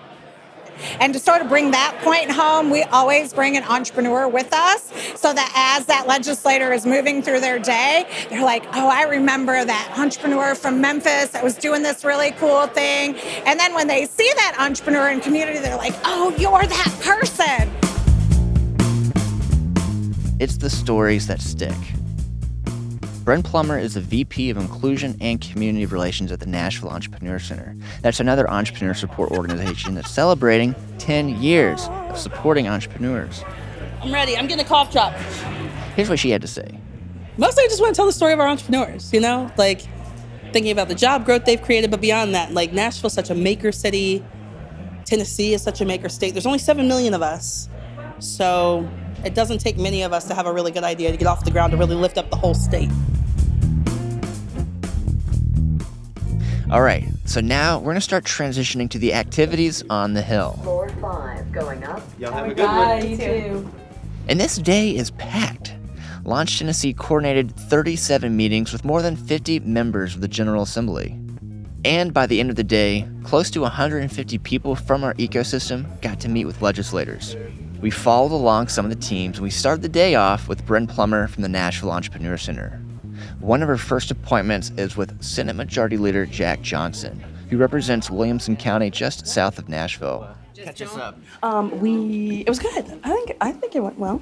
And 0.99 1.13
to 1.13 1.19
sort 1.19 1.41
of 1.41 1.49
bring 1.49 1.71
that 1.71 1.99
point 2.03 2.31
home, 2.31 2.69
we 2.69 2.83
always 2.83 3.33
bring 3.33 3.57
an 3.57 3.63
entrepreneur 3.63 4.27
with 4.27 4.53
us 4.53 4.91
so 5.15 5.33
that 5.33 5.51
as 5.55 5.85
that 5.87 6.07
legislator 6.07 6.71
is 6.73 6.85
moving 6.85 7.21
through 7.21 7.39
their 7.39 7.59
day, 7.59 8.05
they're 8.29 8.43
like, 8.43 8.63
oh, 8.73 8.89
I 8.89 9.03
remember 9.03 9.63
that 9.65 9.95
entrepreneur 9.97 10.55
from 10.55 10.81
Memphis 10.81 11.29
that 11.29 11.43
was 11.43 11.55
doing 11.55 11.83
this 11.83 12.03
really 12.03 12.31
cool 12.31 12.67
thing. 12.67 13.15
And 13.45 13.59
then 13.59 13.73
when 13.73 13.87
they 13.87 14.05
see 14.05 14.31
that 14.35 14.55
entrepreneur 14.59 15.09
in 15.09 15.19
community, 15.19 15.59
they're 15.59 15.77
like, 15.77 15.95
oh, 16.05 16.35
you're 16.37 16.65
that 16.65 16.99
person. 17.01 17.71
It's 20.39 20.57
the 20.57 20.69
stories 20.69 21.25
that 21.27 21.41
stick. 21.41 21.96
Bren 23.27 23.43
Plummer 23.43 23.77
is 23.77 23.95
the 23.95 23.99
VP 23.99 24.49
of 24.51 24.55
Inclusion 24.55 25.17
and 25.19 25.41
Community 25.41 25.85
Relations 25.85 26.31
at 26.31 26.39
the 26.39 26.45
Nashville 26.45 26.87
Entrepreneur 26.87 27.39
Center. 27.39 27.75
That's 28.01 28.21
another 28.21 28.49
entrepreneur 28.49 28.93
support 28.93 29.31
organization 29.31 29.95
that's 29.95 30.09
celebrating 30.09 30.73
10 30.99 31.41
years 31.41 31.89
of 31.89 32.17
supporting 32.17 32.69
entrepreneurs. 32.69 33.43
I'm 34.01 34.13
ready. 34.13 34.37
I'm 34.37 34.47
getting 34.47 34.63
a 34.63 34.67
cough 34.69 34.93
drop. 34.93 35.11
Here's 35.97 36.07
what 36.07 36.19
she 36.19 36.29
had 36.29 36.41
to 36.41 36.47
say. 36.47 36.79
Mostly, 37.35 37.65
I 37.65 37.67
just 37.67 37.81
want 37.81 37.93
to 37.93 37.99
tell 37.99 38.05
the 38.05 38.13
story 38.13 38.31
of 38.31 38.39
our 38.39 38.47
entrepreneurs, 38.47 39.11
you 39.11 39.19
know? 39.19 39.51
Like, 39.57 39.81
thinking 40.53 40.71
about 40.71 40.87
the 40.87 40.95
job 40.95 41.25
growth 41.25 41.43
they've 41.43 41.61
created, 41.61 41.91
but 41.91 41.99
beyond 41.99 42.33
that, 42.33 42.53
like, 42.53 42.71
Nashville's 42.71 43.11
such 43.11 43.29
a 43.29 43.35
maker 43.35 43.73
city. 43.73 44.23
Tennessee 45.03 45.53
is 45.53 45.61
such 45.61 45.81
a 45.81 45.85
maker 45.85 46.07
state. 46.07 46.31
There's 46.31 46.45
only 46.45 46.59
7 46.59 46.87
million 46.87 47.13
of 47.13 47.21
us. 47.21 47.67
So, 48.19 48.89
it 49.25 49.35
doesn't 49.35 49.57
take 49.57 49.77
many 49.77 50.03
of 50.03 50.13
us 50.13 50.29
to 50.29 50.33
have 50.33 50.45
a 50.45 50.53
really 50.53 50.71
good 50.71 50.85
idea 50.85 51.11
to 51.11 51.17
get 51.17 51.27
off 51.27 51.43
the 51.43 51.51
ground 51.51 51.71
to 51.71 51.77
really 51.77 51.95
lift 51.95 52.17
up 52.17 52.29
the 52.29 52.37
whole 52.37 52.53
state. 52.53 52.89
All 56.69 56.81
right, 56.81 57.07
so 57.23 57.39
now 57.39 57.77
we're 57.77 57.85
going 57.85 57.95
to 57.95 58.01
start 58.01 58.25
transitioning 58.25 58.89
to 58.89 58.99
the 58.99 59.13
activities 59.13 59.85
on 59.89 60.13
the 60.13 60.21
Hill. 60.21 60.59
Floor 60.63 60.89
five 60.99 61.49
going 61.53 61.81
up. 61.85 62.01
Y'all 62.19 62.33
have 62.33 62.49
a 62.49 62.53
good 62.53 62.65
one. 62.65 63.09
you 63.09 63.15
too. 63.15 63.73
And 64.27 64.37
this 64.37 64.57
day 64.57 64.93
is 64.93 65.11
packed. 65.11 65.73
Launch 66.25 66.59
Tennessee 66.59 66.93
coordinated 66.93 67.55
37 67.55 68.35
meetings 68.35 68.73
with 68.73 68.83
more 68.83 69.01
than 69.01 69.15
50 69.15 69.61
members 69.61 70.13
of 70.13 70.19
the 70.19 70.27
General 70.27 70.63
Assembly. 70.63 71.17
And 71.85 72.13
by 72.13 72.25
the 72.25 72.41
end 72.41 72.49
of 72.49 72.57
the 72.57 72.65
day, 72.65 73.07
close 73.23 73.49
to 73.51 73.61
150 73.61 74.37
people 74.39 74.75
from 74.75 75.05
our 75.05 75.13
ecosystem 75.13 76.01
got 76.01 76.19
to 76.19 76.27
meet 76.27 76.43
with 76.43 76.61
legislators. 76.61 77.37
We 77.79 77.91
followed 77.91 78.33
along 78.33 78.67
some 78.67 78.83
of 78.83 78.91
the 78.91 78.97
teams, 79.07 79.37
and 79.37 79.43
we 79.43 79.51
started 79.51 79.83
the 79.83 79.89
day 79.89 80.15
off 80.15 80.49
with 80.49 80.65
Bren 80.65 80.89
Plummer 80.89 81.27
from 81.27 81.43
the 81.43 81.49
Nashville 81.49 81.91
Entrepreneur 81.91 82.35
Center. 82.35 82.83
One 83.39 83.61
of 83.61 83.67
her 83.67 83.77
first 83.77 84.11
appointments 84.11 84.71
is 84.77 84.97
with 84.97 85.21
Senate 85.23 85.55
Majority 85.55 85.97
Leader 85.97 86.25
Jack 86.25 86.61
Johnson, 86.61 87.23
who 87.49 87.57
represents 87.57 88.09
Williamson 88.09 88.55
County 88.55 88.89
just 88.89 89.27
south 89.27 89.57
of 89.59 89.69
Nashville. 89.69 90.27
Catch 90.55 90.81
us 90.81 90.97
up. 90.97 91.17
Um, 91.43 91.79
we 91.79 92.41
it 92.41 92.49
was 92.49 92.57
good. 92.59 92.99
I 93.03 93.09
think 93.13 93.37
I 93.39 93.51
think 93.51 93.75
it 93.75 93.79
went 93.81 93.99
well. 93.99 94.21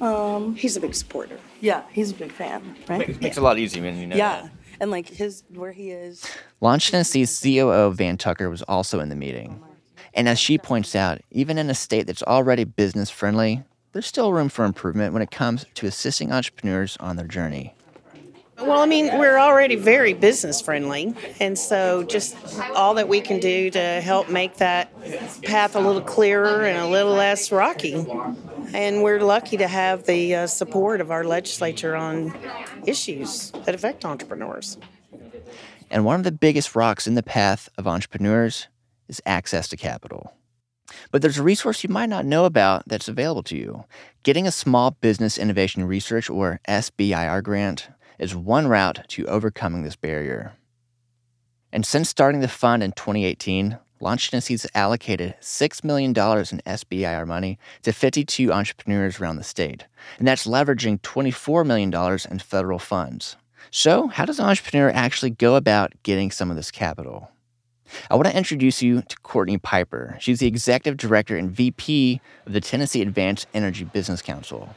Um, 0.00 0.54
He's 0.54 0.76
a 0.76 0.80
big 0.80 0.94
supporter. 0.94 1.36
yeah, 1.60 1.82
he's 1.90 2.12
a 2.12 2.14
big 2.14 2.30
fan, 2.30 2.76
right? 2.88 3.08
Makes, 3.08 3.20
makes 3.20 3.36
it 3.36 3.40
a 3.40 3.42
lot 3.42 3.58
easier 3.58 3.82
when 3.82 3.98
you 3.98 4.06
know 4.06 4.14
yeah, 4.14 4.42
that. 4.42 4.50
and 4.78 4.92
like 4.92 5.08
his 5.08 5.42
where 5.52 5.72
he 5.72 5.90
is. 5.90 6.24
Launch 6.60 6.92
Tennessee's 6.92 7.40
COO 7.40 7.92
Van 7.92 8.16
Tucker 8.16 8.48
was 8.48 8.62
also 8.62 9.00
in 9.00 9.08
the 9.08 9.16
meeting. 9.16 9.60
And 10.14 10.28
as 10.28 10.38
she 10.38 10.56
points 10.58 10.94
out, 10.94 11.20
even 11.32 11.58
in 11.58 11.68
a 11.70 11.74
state 11.74 12.06
that's 12.06 12.22
already 12.22 12.62
business 12.64 13.10
friendly, 13.10 13.64
there's 13.92 14.06
still 14.06 14.32
room 14.32 14.48
for 14.48 14.64
improvement 14.64 15.12
when 15.12 15.22
it 15.22 15.32
comes 15.32 15.66
to 15.74 15.86
assisting 15.86 16.32
entrepreneurs 16.32 16.96
on 17.00 17.16
their 17.16 17.26
journey. 17.26 17.74
Well, 18.60 18.80
I 18.80 18.86
mean, 18.86 19.16
we're 19.18 19.38
already 19.38 19.76
very 19.76 20.14
business 20.14 20.60
friendly, 20.60 21.14
and 21.38 21.56
so 21.56 22.02
just 22.02 22.36
all 22.74 22.94
that 22.94 23.08
we 23.08 23.20
can 23.20 23.38
do 23.38 23.70
to 23.70 24.00
help 24.00 24.28
make 24.28 24.56
that 24.56 24.92
path 25.42 25.76
a 25.76 25.80
little 25.80 26.02
clearer 26.02 26.64
and 26.64 26.78
a 26.78 26.88
little 26.88 27.12
less 27.12 27.52
rocky. 27.52 28.04
And 28.74 29.02
we're 29.02 29.20
lucky 29.20 29.56
to 29.58 29.68
have 29.68 30.04
the 30.04 30.34
uh, 30.34 30.46
support 30.46 31.00
of 31.00 31.10
our 31.10 31.24
legislature 31.24 31.94
on 31.94 32.36
issues 32.84 33.52
that 33.64 33.74
affect 33.74 34.04
entrepreneurs. 34.04 34.76
And 35.90 36.04
one 36.04 36.16
of 36.16 36.24
the 36.24 36.32
biggest 36.32 36.74
rocks 36.74 37.06
in 37.06 37.14
the 37.14 37.22
path 37.22 37.68
of 37.78 37.86
entrepreneurs 37.86 38.66
is 39.08 39.22
access 39.24 39.68
to 39.68 39.76
capital. 39.76 40.34
But 41.10 41.22
there's 41.22 41.38
a 41.38 41.42
resource 41.42 41.84
you 41.84 41.90
might 41.90 42.08
not 42.08 42.24
know 42.24 42.44
about 42.44 42.82
that's 42.86 43.08
available 43.08 43.42
to 43.44 43.56
you. 43.56 43.84
Getting 44.22 44.46
a 44.46 44.52
Small 44.52 44.92
Business 44.92 45.38
Innovation 45.38 45.84
Research 45.84 46.28
or 46.28 46.60
SBIR 46.68 47.42
grant 47.42 47.88
is 48.18 48.34
one 48.34 48.68
route 48.68 49.04
to 49.08 49.26
overcoming 49.26 49.82
this 49.82 49.96
barrier. 49.96 50.52
And 51.72 51.84
since 51.84 52.08
starting 52.08 52.40
the 52.40 52.48
fund 52.48 52.82
in 52.82 52.92
2018, 52.92 53.78
Launch 54.00 54.30
Tennessee's 54.30 54.66
allocated 54.74 55.34
$6 55.40 55.84
million 55.84 56.10
in 56.10 56.14
SBIR 56.14 57.26
money 57.26 57.58
to 57.82 57.92
52 57.92 58.52
entrepreneurs 58.52 59.20
around 59.20 59.36
the 59.36 59.44
state, 59.44 59.86
and 60.18 60.28
that's 60.28 60.46
leveraging 60.46 61.00
$24 61.00 61.66
million 61.66 61.92
in 62.30 62.38
federal 62.38 62.78
funds. 62.78 63.36
So, 63.70 64.06
how 64.06 64.24
does 64.24 64.38
an 64.38 64.46
entrepreneur 64.46 64.90
actually 64.90 65.30
go 65.30 65.56
about 65.56 65.92
getting 66.02 66.30
some 66.30 66.50
of 66.50 66.56
this 66.56 66.70
capital? 66.70 67.30
I 68.10 68.14
want 68.14 68.28
to 68.28 68.36
introduce 68.36 68.82
you 68.82 69.02
to 69.02 69.16
Courtney 69.18 69.58
Piper. 69.58 70.16
She's 70.20 70.40
the 70.40 70.46
executive 70.46 70.96
director 70.96 71.36
and 71.36 71.50
VP 71.50 72.20
of 72.46 72.52
the 72.52 72.60
Tennessee 72.60 73.02
Advanced 73.02 73.46
Energy 73.52 73.84
Business 73.84 74.22
Council. 74.22 74.74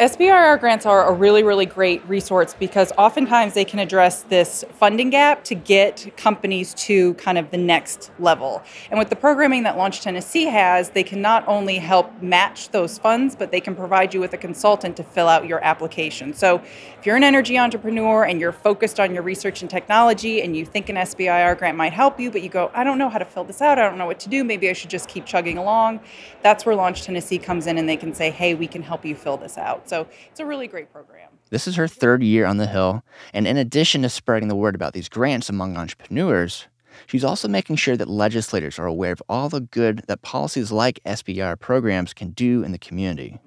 SBIR 0.00 0.58
grants 0.60 0.86
are 0.86 1.10
a 1.10 1.12
really, 1.12 1.42
really 1.42 1.66
great 1.66 2.02
resource 2.08 2.56
because 2.58 2.90
oftentimes 2.96 3.52
they 3.52 3.66
can 3.66 3.78
address 3.78 4.22
this 4.22 4.64
funding 4.78 5.10
gap 5.10 5.44
to 5.44 5.54
get 5.54 6.16
companies 6.16 6.72
to 6.72 7.12
kind 7.14 7.36
of 7.36 7.50
the 7.50 7.58
next 7.58 8.10
level. 8.18 8.62
And 8.88 8.98
with 8.98 9.10
the 9.10 9.16
programming 9.16 9.62
that 9.64 9.76
Launch 9.76 10.00
Tennessee 10.00 10.46
has, 10.46 10.88
they 10.88 11.02
can 11.02 11.20
not 11.20 11.46
only 11.46 11.76
help 11.76 12.22
match 12.22 12.70
those 12.70 12.96
funds, 12.96 13.36
but 13.36 13.50
they 13.50 13.60
can 13.60 13.76
provide 13.76 14.14
you 14.14 14.20
with 14.20 14.32
a 14.32 14.38
consultant 14.38 14.96
to 14.96 15.04
fill 15.04 15.28
out 15.28 15.46
your 15.46 15.62
application. 15.62 16.32
So 16.32 16.62
if 16.98 17.04
you're 17.04 17.16
an 17.16 17.24
energy 17.24 17.58
entrepreneur 17.58 18.24
and 18.24 18.40
you're 18.40 18.52
focused 18.52 19.00
on 19.00 19.12
your 19.12 19.22
research 19.22 19.60
and 19.60 19.70
technology 19.70 20.40
and 20.40 20.56
you 20.56 20.64
think 20.64 20.88
an 20.88 20.96
SBIR 20.96 21.58
grant 21.58 21.76
might 21.76 21.92
help 21.92 22.18
you, 22.18 22.30
but 22.30 22.40
you 22.40 22.48
go, 22.48 22.70
I 22.72 22.84
don't 22.84 22.96
know 22.96 23.10
how 23.10 23.18
to 23.18 23.26
fill 23.26 23.44
this 23.44 23.60
out, 23.60 23.78
I 23.78 23.86
don't 23.86 23.98
know 23.98 24.06
what 24.06 24.20
to 24.20 24.30
do, 24.30 24.44
maybe 24.44 24.70
I 24.70 24.72
should 24.72 24.88
just 24.88 25.10
keep 25.10 25.26
chugging 25.26 25.58
along, 25.58 26.00
that's 26.40 26.64
where 26.64 26.74
Launch 26.74 27.02
Tennessee 27.02 27.36
comes 27.36 27.66
in 27.66 27.76
and 27.76 27.86
they 27.86 27.98
can 27.98 28.14
say, 28.14 28.30
hey, 28.30 28.54
we 28.54 28.66
can 28.66 28.80
help 28.80 29.04
you 29.04 29.14
fill 29.14 29.36
this 29.36 29.58
out. 29.58 29.89
So 29.90 30.06
it's 30.30 30.38
a 30.38 30.46
really 30.46 30.68
great 30.68 30.92
program. 30.92 31.30
This 31.50 31.66
is 31.66 31.74
her 31.74 31.88
third 31.88 32.22
year 32.22 32.46
on 32.46 32.58
the 32.58 32.68
Hill, 32.68 33.02
and 33.34 33.44
in 33.44 33.56
addition 33.56 34.02
to 34.02 34.08
spreading 34.08 34.48
the 34.48 34.54
word 34.54 34.76
about 34.76 34.92
these 34.92 35.08
grants 35.08 35.48
among 35.48 35.76
entrepreneurs, 35.76 36.68
she's 37.08 37.24
also 37.24 37.48
making 37.48 37.74
sure 37.74 37.96
that 37.96 38.08
legislators 38.08 38.78
are 38.78 38.86
aware 38.86 39.10
of 39.10 39.20
all 39.28 39.48
the 39.48 39.62
good 39.62 40.04
that 40.06 40.22
policies 40.22 40.70
like 40.70 41.00
SBIR 41.04 41.58
programs 41.58 42.14
can 42.14 42.30
do 42.30 42.62
in 42.62 42.70
the 42.70 42.78
community. 42.78 43.40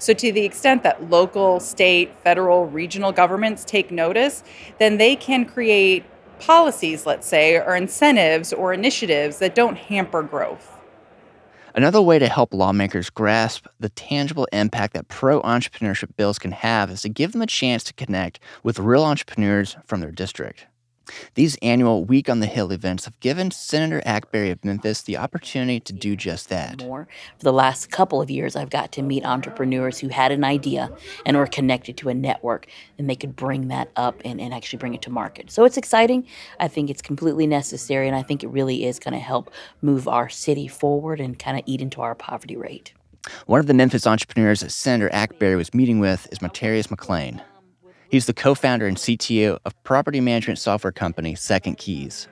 So, 0.00 0.12
to 0.12 0.32
the 0.32 0.44
extent 0.44 0.82
that 0.82 1.08
local, 1.08 1.60
state, 1.60 2.16
federal, 2.24 2.66
regional 2.66 3.12
governments 3.12 3.64
take 3.64 3.92
notice, 3.92 4.42
then 4.80 4.96
they 4.96 5.14
can 5.14 5.44
create 5.44 6.04
policies, 6.40 7.06
let's 7.06 7.28
say, 7.28 7.54
or 7.54 7.76
incentives 7.76 8.52
or 8.52 8.72
initiatives 8.72 9.38
that 9.38 9.54
don't 9.54 9.76
hamper 9.76 10.24
growth. 10.24 10.75
Another 11.76 12.00
way 12.00 12.18
to 12.18 12.26
help 12.26 12.54
lawmakers 12.54 13.10
grasp 13.10 13.66
the 13.78 13.90
tangible 13.90 14.48
impact 14.50 14.94
that 14.94 15.08
pro 15.08 15.42
entrepreneurship 15.42 16.16
bills 16.16 16.38
can 16.38 16.52
have 16.52 16.90
is 16.90 17.02
to 17.02 17.10
give 17.10 17.32
them 17.32 17.42
a 17.42 17.46
chance 17.46 17.84
to 17.84 17.92
connect 17.92 18.40
with 18.62 18.78
real 18.78 19.04
entrepreneurs 19.04 19.76
from 19.84 20.00
their 20.00 20.10
district. 20.10 20.68
These 21.34 21.56
annual 21.62 22.04
Week 22.04 22.28
on 22.28 22.40
the 22.40 22.46
Hill 22.46 22.72
events 22.72 23.04
have 23.04 23.18
given 23.20 23.50
Senator 23.50 24.02
Akbari 24.06 24.50
of 24.50 24.64
Memphis 24.64 25.02
the 25.02 25.16
opportunity 25.16 25.80
to 25.80 25.92
do 25.92 26.16
just 26.16 26.48
that. 26.48 26.82
More. 26.82 27.08
For 27.38 27.44
the 27.44 27.52
last 27.52 27.90
couple 27.90 28.20
of 28.20 28.30
years, 28.30 28.56
I've 28.56 28.70
got 28.70 28.92
to 28.92 29.02
meet 29.02 29.24
entrepreneurs 29.24 29.98
who 29.98 30.08
had 30.08 30.32
an 30.32 30.44
idea 30.44 30.90
and 31.24 31.36
were 31.36 31.46
connected 31.46 31.96
to 31.98 32.08
a 32.08 32.14
network, 32.14 32.66
and 32.98 33.08
they 33.08 33.16
could 33.16 33.36
bring 33.36 33.68
that 33.68 33.90
up 33.96 34.20
and, 34.24 34.40
and 34.40 34.52
actually 34.52 34.78
bring 34.78 34.94
it 34.94 35.02
to 35.02 35.10
market. 35.10 35.50
So 35.50 35.64
it's 35.64 35.76
exciting. 35.76 36.26
I 36.60 36.68
think 36.68 36.90
it's 36.90 37.02
completely 37.02 37.46
necessary, 37.46 38.06
and 38.06 38.16
I 38.16 38.22
think 38.22 38.42
it 38.42 38.48
really 38.48 38.84
is 38.84 38.98
going 38.98 39.14
to 39.14 39.20
help 39.20 39.50
move 39.82 40.08
our 40.08 40.28
city 40.28 40.68
forward 40.68 41.20
and 41.20 41.38
kind 41.38 41.58
of 41.58 41.62
eat 41.66 41.80
into 41.80 42.00
our 42.00 42.14
poverty 42.14 42.56
rate. 42.56 42.92
One 43.46 43.60
of 43.60 43.66
the 43.66 43.74
Memphis 43.74 44.06
entrepreneurs 44.06 44.60
that 44.60 44.70
Senator 44.70 45.10
Akbari 45.10 45.56
was 45.56 45.74
meeting 45.74 45.98
with 45.98 46.28
is 46.30 46.40
Materius 46.40 46.90
McLean. 46.90 47.42
He's 48.10 48.26
the 48.26 48.34
co 48.34 48.54
founder 48.54 48.86
and 48.86 48.96
CTO 48.96 49.58
of 49.64 49.82
property 49.82 50.20
management 50.20 50.58
software 50.58 50.92
company 50.92 51.34
Second 51.34 51.78
Keys. 51.78 52.28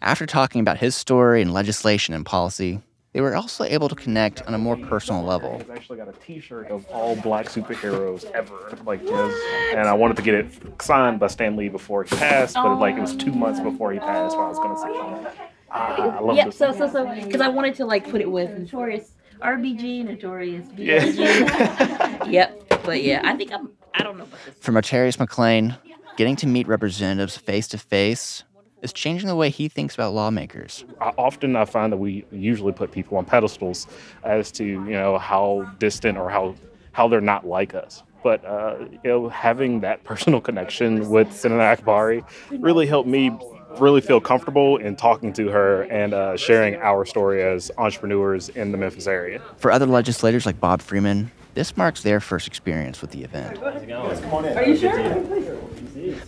After 0.00 0.26
talking 0.26 0.60
about 0.60 0.78
his 0.78 0.94
story 0.94 1.42
and 1.42 1.52
legislation 1.52 2.14
and 2.14 2.24
policy, 2.24 2.80
they 3.12 3.20
were 3.20 3.36
also 3.36 3.62
able 3.64 3.88
to 3.88 3.94
connect 3.94 4.42
on 4.42 4.54
a 4.54 4.58
more 4.58 4.76
personal 4.76 5.22
level. 5.22 5.58
I've 5.60 5.70
actually 5.70 5.98
got 5.98 6.08
a 6.08 6.12
T-shirt 6.12 6.66
of 6.68 6.84
all 6.88 7.14
black 7.14 7.46
superheroes 7.46 8.28
ever, 8.32 8.76
like 8.84 9.02
his, 9.02 9.34
and 9.72 9.86
I 9.86 9.92
wanted 9.92 10.16
to 10.16 10.22
get 10.22 10.34
it 10.34 10.82
signed 10.82 11.20
by 11.20 11.28
Stan 11.28 11.54
Lee 11.54 11.68
before 11.68 12.02
he 12.02 12.16
passed, 12.16 12.54
but 12.54 12.76
like 12.76 12.96
it 12.96 13.00
was 13.00 13.14
two 13.14 13.32
months 13.32 13.60
before 13.60 13.92
he 13.92 14.00
passed. 14.00 14.36
When 14.36 14.46
I 14.46 14.48
was 14.48 14.58
gonna 14.58 14.78
say, 14.78 15.38
ah, 15.70 16.16
I 16.16 16.20
love 16.20 16.36
yep. 16.36 16.46
this. 16.46 16.56
So 16.56 16.72
so 16.72 16.88
so 16.88 17.06
because 17.24 17.40
I 17.40 17.48
wanted 17.48 17.76
to 17.76 17.84
like 17.84 18.08
put 18.10 18.20
it 18.20 18.30
with 18.30 18.50
notorious 18.50 19.12
RBG, 19.40 20.04
notorious 20.04 20.66
BLG. 20.68 21.16
Yeah. 21.16 22.24
yep. 22.28 22.64
But 22.84 23.02
yeah, 23.02 23.20
I 23.24 23.36
think 23.36 23.52
I'm. 23.52 23.70
I 23.94 24.02
don't 24.02 24.18
know 24.18 24.24
about 24.24 24.38
this. 24.44 24.54
For 24.60 24.72
Matarius 24.72 25.18
McLean, 25.18 25.76
getting 26.16 26.36
to 26.36 26.46
meet 26.46 26.66
representatives 26.66 27.36
face 27.36 27.68
to 27.68 27.78
face 27.78 28.44
is 28.82 28.92
changing 28.92 29.28
the 29.28 29.34
way 29.36 29.48
he 29.48 29.68
thinks 29.68 29.94
about 29.94 30.12
lawmakers. 30.12 30.84
I, 31.00 31.12
often 31.16 31.56
I 31.56 31.64
find 31.64 31.92
that 31.92 31.96
we 31.96 32.24
usually 32.30 32.72
put 32.72 32.92
people 32.92 33.16
on 33.16 33.24
pedestals 33.24 33.86
as 34.22 34.52
to 34.52 34.64
you 34.64 34.78
know 34.78 35.18
how 35.18 35.70
distant 35.78 36.18
or 36.18 36.28
how 36.28 36.54
how 36.92 37.08
they're 37.08 37.20
not 37.20 37.46
like 37.46 37.74
us. 37.74 38.02
But 38.22 38.44
uh, 38.44 38.76
you 39.02 39.10
know, 39.10 39.28
having 39.28 39.80
that 39.80 40.04
personal 40.04 40.40
connection 40.40 41.08
with 41.08 41.32
Senator 41.32 41.60
Akbari 41.60 42.24
really 42.50 42.86
helped 42.86 43.08
me 43.08 43.30
really 43.78 44.00
feel 44.00 44.20
comfortable 44.20 44.76
in 44.76 44.96
talking 44.96 45.32
to 45.32 45.48
her 45.48 45.82
and 45.82 46.14
uh, 46.14 46.36
sharing 46.36 46.76
our 46.76 47.04
story 47.04 47.42
as 47.42 47.70
entrepreneurs 47.76 48.48
in 48.50 48.70
the 48.70 48.78
Memphis 48.78 49.06
area. 49.06 49.42
For 49.56 49.70
other 49.70 49.86
legislators 49.86 50.46
like 50.46 50.60
Bob 50.60 50.80
Freeman, 50.80 51.30
this 51.54 51.76
marks 51.76 52.02
their 52.02 52.20
first 52.20 52.46
experience 52.46 53.00
with 53.00 53.10
the 53.10 53.22
event. 53.24 53.58
Are 53.62 54.64
you 54.64 54.76
sure? 54.76 55.24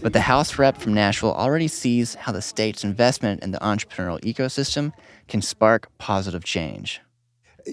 But 0.02 0.12
the 0.12 0.20
House 0.20 0.58
rep 0.58 0.78
from 0.78 0.94
Nashville 0.94 1.34
already 1.34 1.68
sees 1.68 2.14
how 2.14 2.32
the 2.32 2.40
state's 2.42 2.84
investment 2.84 3.42
in 3.42 3.50
the 3.50 3.58
entrepreneurial 3.58 4.20
ecosystem 4.22 4.92
can 5.28 5.42
spark 5.42 5.88
positive 5.98 6.44
change. 6.44 7.00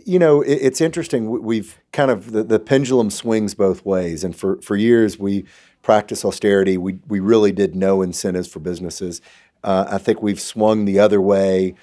You 0.06 0.18
know, 0.20 0.42
it's 0.42 0.82
interesting. 0.82 1.30
We- 1.30 1.40
We've 1.40 1.80
kind 1.92 2.10
of 2.10 2.32
the, 2.32 2.44
the 2.44 2.60
pendulum 2.60 3.10
swings 3.12 3.54
both 3.54 3.86
ways, 3.86 4.24
and 4.24 4.36
for 4.36 4.60
for 4.62 4.76
years 4.76 5.20
we 5.20 5.46
practiced 5.84 6.26
austerity. 6.26 6.78
We 6.78 6.98
we 7.08 7.20
really 7.20 7.52
did 7.52 7.76
no 7.76 8.02
incentives 8.02 8.48
for 8.48 8.60
businesses. 8.60 9.22
Uh, 9.64 9.86
I 9.88 9.98
think 10.00 10.22
we've 10.24 10.42
swung 10.42 10.86
the 10.86 10.98
other 11.00 11.22
way, 11.22 11.76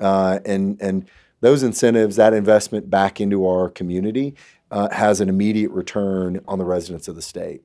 uh, 0.00 0.38
and 0.46 0.80
and 0.80 1.08
those 1.40 1.62
incentives, 1.62 2.16
that 2.16 2.32
investment 2.32 2.88
back 2.90 3.20
into 3.20 3.46
our 3.46 3.68
community, 3.68 4.34
uh, 4.70 4.88
has 4.90 5.20
an 5.20 5.28
immediate 5.28 5.70
return 5.70 6.40
on 6.46 6.58
the 6.58 6.64
residents 6.64 7.08
of 7.08 7.16
the 7.16 7.22
state. 7.22 7.62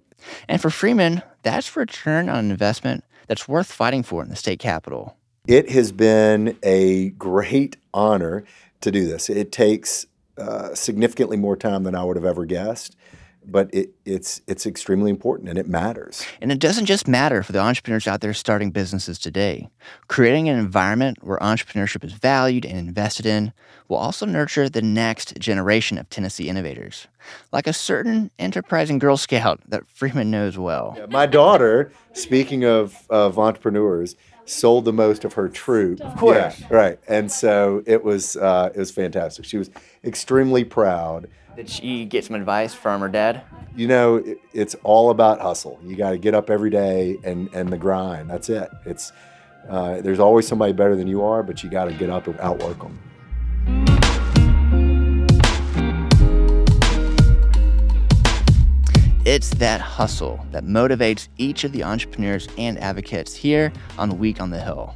And 0.47 0.61
for 0.61 0.69
Freeman, 0.69 1.21
that's 1.41 1.75
return 1.75 2.29
on 2.29 2.37
an 2.45 2.51
investment 2.51 3.03
that's 3.27 3.47
worth 3.47 3.71
fighting 3.71 4.03
for 4.03 4.23
in 4.23 4.29
the 4.29 4.35
state 4.35 4.59
capitol. 4.59 5.17
It 5.47 5.69
has 5.71 5.91
been 5.91 6.57
a 6.63 7.09
great 7.09 7.77
honor 7.93 8.45
to 8.81 8.91
do 8.91 9.07
this. 9.07 9.29
It 9.29 9.51
takes 9.51 10.05
uh, 10.37 10.73
significantly 10.73 11.37
more 11.37 11.57
time 11.57 11.83
than 11.83 11.95
I 11.95 12.03
would 12.03 12.15
have 12.15 12.25
ever 12.25 12.45
guessed, 12.45 12.95
but 13.45 13.73
it, 13.73 13.91
it's 14.05 14.41
it's 14.47 14.65
extremely 14.65 15.09
important 15.09 15.49
and 15.49 15.57
it 15.57 15.67
matters. 15.67 16.25
And 16.41 16.51
it 16.51 16.59
doesn't 16.59 16.85
just 16.85 17.07
matter 17.07 17.43
for 17.43 17.51
the 17.51 17.59
entrepreneurs 17.59 18.07
out 18.07 18.21
there 18.21 18.33
starting 18.33 18.71
businesses 18.71 19.19
today. 19.19 19.69
Creating 20.07 20.49
an 20.49 20.57
environment 20.57 21.19
where 21.21 21.37
entrepreneurship 21.39 22.03
is 22.03 22.13
valued 22.13 22.65
and 22.65 22.77
invested 22.77 23.25
in 23.25 23.53
will 23.87 23.97
also 23.97 24.25
nurture 24.25 24.69
the 24.69 24.81
next 24.81 25.37
generation 25.39 25.97
of 25.97 26.09
Tennessee 26.09 26.49
innovators, 26.49 27.07
like 27.51 27.67
a 27.67 27.73
certain 27.73 28.31
enterprising 28.39 28.99
Girl 28.99 29.17
Scout 29.17 29.61
that 29.67 29.87
Freeman 29.87 30.31
knows 30.31 30.57
well. 30.57 30.97
My 31.09 31.25
daughter, 31.25 31.91
speaking 32.13 32.63
of 32.63 33.05
of 33.09 33.37
entrepreneurs, 33.37 34.15
sold 34.45 34.85
the 34.85 34.93
most 34.93 35.23
of 35.23 35.33
her 35.33 35.49
troop. 35.49 36.01
Of 36.01 36.17
course. 36.17 36.59
Yeah, 36.59 36.67
right. 36.69 36.99
And 37.07 37.31
so 37.31 37.83
it 37.85 38.03
was 38.03 38.35
uh, 38.35 38.71
it 38.73 38.79
was 38.79 38.91
fantastic. 38.91 39.45
She 39.45 39.57
was 39.57 39.69
extremely 40.03 40.63
proud. 40.63 41.29
Did 41.55 41.69
she 41.69 42.05
get 42.05 42.25
some 42.25 42.35
advice 42.35 42.73
from 42.73 43.01
her 43.01 43.07
dad? 43.07 43.43
You 43.75 43.87
know, 43.87 44.15
it, 44.15 44.39
it's 44.53 44.75
all 44.83 45.11
about 45.11 45.39
hustle. 45.39 45.79
You 45.83 45.95
got 45.95 46.11
to 46.11 46.17
get 46.17 46.33
up 46.33 46.49
every 46.49 46.71
day 46.71 47.17
and 47.23 47.47
and 47.53 47.69
the 47.69 47.77
grind. 47.77 48.29
That's 48.29 48.49
it. 48.49 48.69
It's 48.85 49.11
uh, 49.69 50.01
there's 50.01 50.19
always 50.19 50.47
somebody 50.47 50.73
better 50.73 50.95
than 50.95 51.07
you 51.07 51.21
are, 51.21 51.43
but 51.43 51.63
you 51.63 51.69
got 51.69 51.85
to 51.85 51.93
get 51.93 52.09
up 52.09 52.27
and 52.27 52.39
outwork 52.39 52.79
them. 52.79 52.99
It's 59.25 59.51
that 59.51 59.79
hustle 59.79 60.45
that 60.51 60.65
motivates 60.65 61.29
each 61.37 61.63
of 61.63 61.71
the 61.71 61.83
entrepreneurs 61.83 62.47
and 62.57 62.77
advocates 62.79 63.33
here 63.35 63.71
on 63.97 64.17
Week 64.17 64.41
on 64.41 64.49
the 64.49 64.59
Hill. 64.59 64.95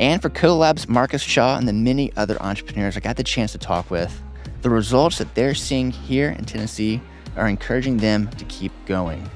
And 0.00 0.22
for 0.22 0.30
CoLab's 0.30 0.88
Marcus 0.88 1.20
Shaw 1.20 1.58
and 1.58 1.68
the 1.68 1.72
many 1.72 2.12
other 2.16 2.40
entrepreneurs 2.40 2.96
I 2.96 3.00
got 3.00 3.16
the 3.16 3.22
chance 3.22 3.52
to 3.52 3.58
talk 3.58 3.90
with, 3.90 4.18
the 4.64 4.70
results 4.70 5.18
that 5.18 5.34
they're 5.34 5.54
seeing 5.54 5.90
here 5.90 6.30
in 6.30 6.42
Tennessee 6.46 6.98
are 7.36 7.46
encouraging 7.46 7.98
them 7.98 8.28
to 8.28 8.46
keep 8.46 8.72
going. 8.86 9.30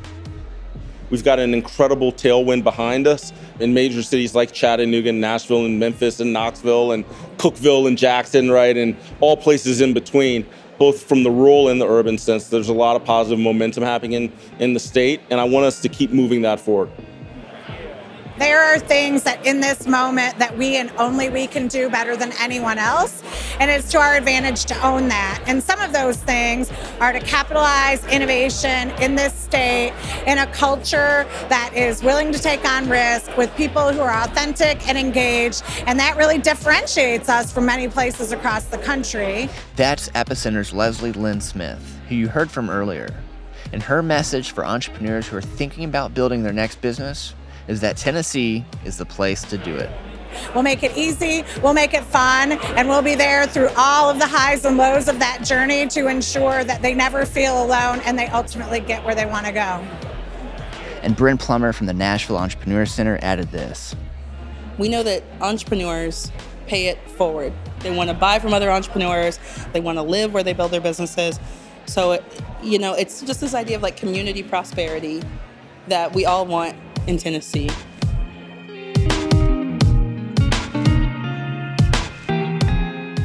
We've 1.10 1.22
got 1.22 1.38
an 1.38 1.52
incredible 1.52 2.12
tailwind 2.12 2.64
behind 2.64 3.06
us 3.06 3.34
in 3.60 3.74
major 3.74 4.02
cities 4.02 4.34
like 4.34 4.52
Chattanooga, 4.52 5.10
and 5.10 5.20
Nashville, 5.20 5.66
and 5.66 5.78
Memphis, 5.78 6.20
and 6.20 6.32
Knoxville, 6.32 6.92
and 6.92 7.04
Cookeville, 7.36 7.86
and 7.86 7.98
Jackson, 7.98 8.50
right, 8.50 8.74
and 8.74 8.96
all 9.20 9.36
places 9.36 9.82
in 9.82 9.92
between, 9.92 10.46
both 10.78 11.02
from 11.02 11.24
the 11.24 11.30
rural 11.30 11.68
and 11.68 11.78
the 11.78 11.86
urban 11.86 12.16
sense. 12.16 12.48
There's 12.48 12.70
a 12.70 12.74
lot 12.74 12.96
of 12.96 13.04
positive 13.04 13.38
momentum 13.38 13.82
happening 13.82 14.12
in, 14.12 14.32
in 14.58 14.72
the 14.72 14.80
state, 14.80 15.20
and 15.28 15.38
I 15.38 15.44
want 15.44 15.66
us 15.66 15.82
to 15.82 15.90
keep 15.90 16.10
moving 16.10 16.40
that 16.42 16.58
forward. 16.58 16.90
There 18.38 18.62
are 18.62 18.79
things 18.79 19.24
that 19.24 19.44
in 19.44 19.61
this 19.61 19.88
moment 19.88 20.38
that 20.38 20.57
we 20.57 20.77
and 20.77 20.92
only 20.96 21.29
we 21.29 21.48
can 21.48 21.66
do 21.66 21.90
better 21.90 22.16
than 22.16 22.31
anyone 22.38 22.79
else. 22.79 23.20
And 23.59 23.68
it's 23.68 23.90
to 23.90 23.98
our 23.98 24.14
advantage 24.14 24.64
to 24.66 24.87
own 24.87 25.09
that. 25.09 25.42
And 25.48 25.61
some 25.61 25.81
of 25.81 25.92
those 25.92 26.18
things 26.18 26.70
are 27.01 27.12
to 27.12 27.18
capitalize 27.18 28.07
innovation 28.07 28.90
in 29.03 29.16
this 29.16 29.35
state 29.35 29.92
in 30.29 30.38
a 30.38 30.46
culture 30.53 31.27
that 31.48 31.72
is 31.74 32.01
willing 32.05 32.31
to 32.31 32.38
take 32.38 32.64
on 32.64 32.88
risk 32.88 33.37
with 33.37 33.53
people 33.57 33.92
who 33.92 34.03
are 34.03 34.22
authentic 34.22 34.87
and 34.87 34.96
engaged. 34.96 35.64
And 35.88 35.98
that 35.98 36.16
really 36.16 36.38
differentiates 36.38 37.29
us 37.29 37.53
from 37.53 37.66
many 37.66 37.88
places 37.88 38.31
across 38.31 38.66
the 38.66 38.79
country. 38.79 39.48
That's 39.74 40.11
Epicenter's 40.11 40.72
Leslie 40.72 41.11
Lynn 41.11 41.40
Smith, 41.40 41.98
who 42.09 42.14
you 42.14 42.29
heard 42.29 42.53
from 42.53 42.70
earlier. 42.70 43.09
And 43.72 43.83
her 43.83 44.01
message 44.01 44.53
for 44.53 44.64
entrepreneurs 44.64 45.27
who 45.27 45.37
are 45.37 45.42
thinking 45.42 45.83
about 45.83 46.14
building 46.14 46.44
their 46.44 46.53
next 46.53 46.81
business 46.81 47.35
is 47.68 47.81
that 47.81 47.96
Tennessee 47.96 48.64
is 48.85 48.96
the 48.96 49.04
place 49.04 49.42
to 49.44 49.59
do 49.59 49.76
it. 49.76 49.90
We'll 50.54 50.62
make 50.62 50.83
it 50.83 50.96
easy, 50.96 51.44
we'll 51.62 51.74
make 51.74 51.94
it 51.94 52.04
fun, 52.04 52.52
and 52.52 52.88
we'll 52.88 53.02
be 53.02 53.14
there 53.14 53.46
through 53.46 53.70
all 53.76 54.11
of 54.11 54.18
the 54.18 54.26
highs 54.26 54.64
and 54.64 54.76
lows 54.76 55.09
of 55.09 55.18
that 55.18 55.44
journey 55.44 55.87
to 55.88 56.07
ensure 56.09 56.64
that 56.64 56.83
they 56.83 56.94
never 56.94 57.24
feel 57.24 57.62
alone 57.62 58.00
and 58.04 58.18
they 58.18 58.26
ultimately 58.28 58.81
get 58.81 59.04
where 59.04 59.14
they 59.14 59.26
want 59.26 59.46
to 59.46 59.52
go. 59.52 59.87
And 61.02 61.16
Bren 61.16 61.38
Plummer 61.38 61.72
from 61.72 61.87
the 61.87 61.92
Nashville 61.92 62.37
Entrepreneur 62.37 62.85
Center 62.85 63.18
added 63.22 63.50
this. 63.50 63.94
We 64.78 64.88
know 64.88 65.02
that 65.02 65.22
entrepreneurs 65.40 66.31
pay 66.66 66.87
it 66.87 66.98
forward. 67.11 67.52
They 67.81 67.90
want 67.90 68.11
to 68.11 68.14
buy 68.14 68.38
from 68.38 68.52
other 68.52 68.70
entrepreneurs, 68.70 69.38
they 69.72 69.81
want 69.81 69.96
to 69.98 70.02
live 70.02 70.35
where 70.35 70.42
they 70.42 70.52
build 70.52 70.70
their 70.70 70.81
businesses. 70.81 71.38
So, 71.87 72.12
it, 72.12 72.24
you 72.62 72.78
know, 72.78 72.92
it's 72.92 73.22
just 73.22 73.40
this 73.40 73.54
idea 73.54 73.76
of 73.76 73.83
like 73.83 73.96
community 73.96 74.42
prosperity 74.42 75.22
that 75.88 76.14
we 76.14 76.26
all 76.26 76.44
want 76.44 76.76
in 77.09 77.16
Tennessee. 77.16 77.71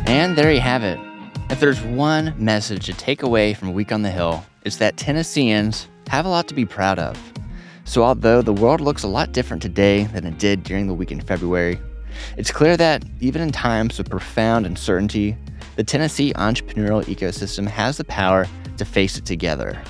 And 0.08 0.38
there 0.38 0.52
you 0.52 0.62
have 0.62 0.84
it. 0.84 0.98
If 1.50 1.60
there's 1.60 1.82
one 1.82 2.34
message 2.38 2.86
to 2.86 2.94
take 2.94 3.24
away 3.24 3.54
from 3.54 3.74
Week 3.74 3.92
on 3.92 4.02
the 4.02 4.10
Hill, 4.10 4.44
it's 4.64 4.78
that 4.78 4.96
Tennesseans 4.96 5.88
have 6.08 6.26
a 6.26 6.30
lot 6.30 6.48
to 6.48 6.54
be 6.54 6.66
proud 6.66 6.98
of. 6.98 7.20
So, 7.84 8.04
although 8.04 8.42
the 8.42 8.54
world 8.54 8.80
looks 8.80 9.04
a 9.04 9.08
lot 9.08 9.34
different 9.34 9.62
today 9.62 10.06
than 10.06 10.26
it 10.26 10.40
did 10.40 10.64
during 10.64 10.88
the 10.88 10.94
week 10.94 11.12
in 11.12 11.20
February, 11.20 11.78
it's 12.38 12.52
clear 12.52 12.78
that 12.78 13.04
even 13.20 13.42
in 13.42 13.52
times 13.52 14.00
of 14.00 14.06
profound 14.06 14.66
uncertainty, 14.66 15.36
the 15.76 15.84
Tennessee 15.84 16.32
entrepreneurial 16.34 17.04
ecosystem 17.04 17.68
has 17.68 17.98
the 17.98 18.06
power 18.06 18.48
to 18.78 18.86
face 18.86 19.18
it 19.18 19.26
together. 19.26 19.82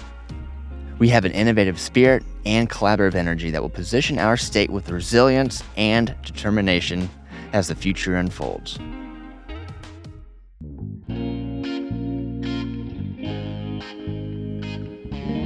We 0.97 1.09
have 1.09 1.25
an 1.25 1.31
innovative 1.33 1.79
spirit 1.79 2.23
and 2.45 2.69
collaborative 2.69 3.15
energy 3.15 3.51
that 3.51 3.61
will 3.61 3.69
position 3.69 4.19
our 4.19 4.37
state 4.37 4.69
with 4.69 4.89
resilience 4.89 5.63
and 5.77 6.15
determination 6.23 7.09
as 7.53 7.67
the 7.67 7.75
future 7.75 8.15
unfolds. 8.15 8.77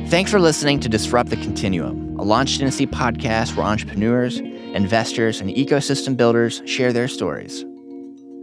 Thanks 0.10 0.32
for 0.32 0.40
listening 0.40 0.80
to 0.80 0.88
Disrupt 0.88 1.30
the 1.30 1.36
Continuum, 1.36 2.18
a 2.18 2.24
Launch 2.24 2.58
Tennessee 2.58 2.88
podcast 2.88 3.58
where 3.58 3.66
entrepreneurs, 3.66 4.38
investors, 4.38 5.42
and 5.42 5.50
ecosystem 5.50 6.16
builders 6.16 6.62
share 6.66 6.94
their 6.94 7.10
stories. 7.10 7.66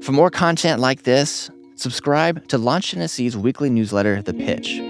For 0.03 0.13
more 0.13 0.31
content 0.31 0.83
like 0.83 1.05
this, 1.05 1.51
subscribe 1.77 2.47
to 2.49 2.59
Launch 2.59 2.91
Tennessee's 2.91 3.35
weekly 3.35 3.71
newsletter, 3.71 4.21
The 4.21 4.35
Pitch. 4.35 4.83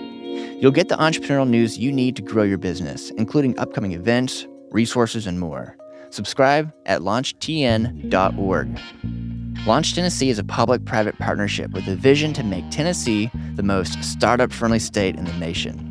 You'll 0.57 0.71
get 0.71 0.89
the 0.89 0.97
entrepreneurial 0.97 1.49
news 1.49 1.79
you 1.79 1.93
need 1.93 2.17
to 2.17 2.23
grow 2.23 2.45
your 2.45 2.59
business, 2.59 3.11
including 3.11 3.59
upcoming 3.59 3.93
events, 3.93 4.47
resources, 4.71 5.27
and 5.27 5.41
more. 5.41 5.77
Subscribe 6.11 6.73
at 6.87 7.01
launchtn.org. 7.01 8.81
Launch 9.67 9.95
Tennessee 9.95 10.31
is 10.31 10.39
a 10.39 10.45
public 10.45 10.85
private 10.85 11.19
partnership 11.19 11.73
with 11.73 11.89
a 11.89 11.97
vision 11.97 12.33
to 12.35 12.45
make 12.45 12.65
Tennessee 12.71 13.31
the 13.57 13.63
most 13.63 14.03
startup 14.05 14.53
friendly 14.53 14.79
state 14.79 15.17
in 15.17 15.25
the 15.25 15.33
nation. 15.35 15.91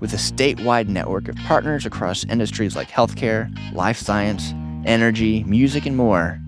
With 0.00 0.12
a 0.14 0.16
statewide 0.16 0.88
network 0.88 1.28
of 1.28 1.36
partners 1.36 1.86
across 1.86 2.24
industries 2.24 2.74
like 2.74 2.88
healthcare, 2.88 3.54
life 3.72 3.98
science, 3.98 4.52
energy, 4.84 5.44
music, 5.44 5.86
and 5.86 5.96
more, 5.96 6.40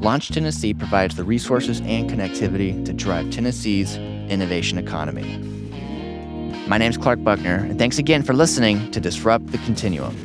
Launch 0.00 0.30
Tennessee 0.30 0.74
provides 0.74 1.14
the 1.14 1.24
resources 1.24 1.80
and 1.80 2.10
connectivity 2.10 2.84
to 2.84 2.92
drive 2.92 3.30
Tennessee's 3.30 3.96
innovation 3.96 4.78
economy. 4.78 5.55
My 6.66 6.78
name 6.78 6.90
is 6.90 6.96
Clark 6.96 7.22
Buckner, 7.22 7.54
and 7.54 7.78
thanks 7.78 7.96
again 7.98 8.24
for 8.24 8.34
listening 8.34 8.90
to 8.90 8.98
Disrupt 8.98 9.52
the 9.52 9.58
Continuum. 9.58 10.16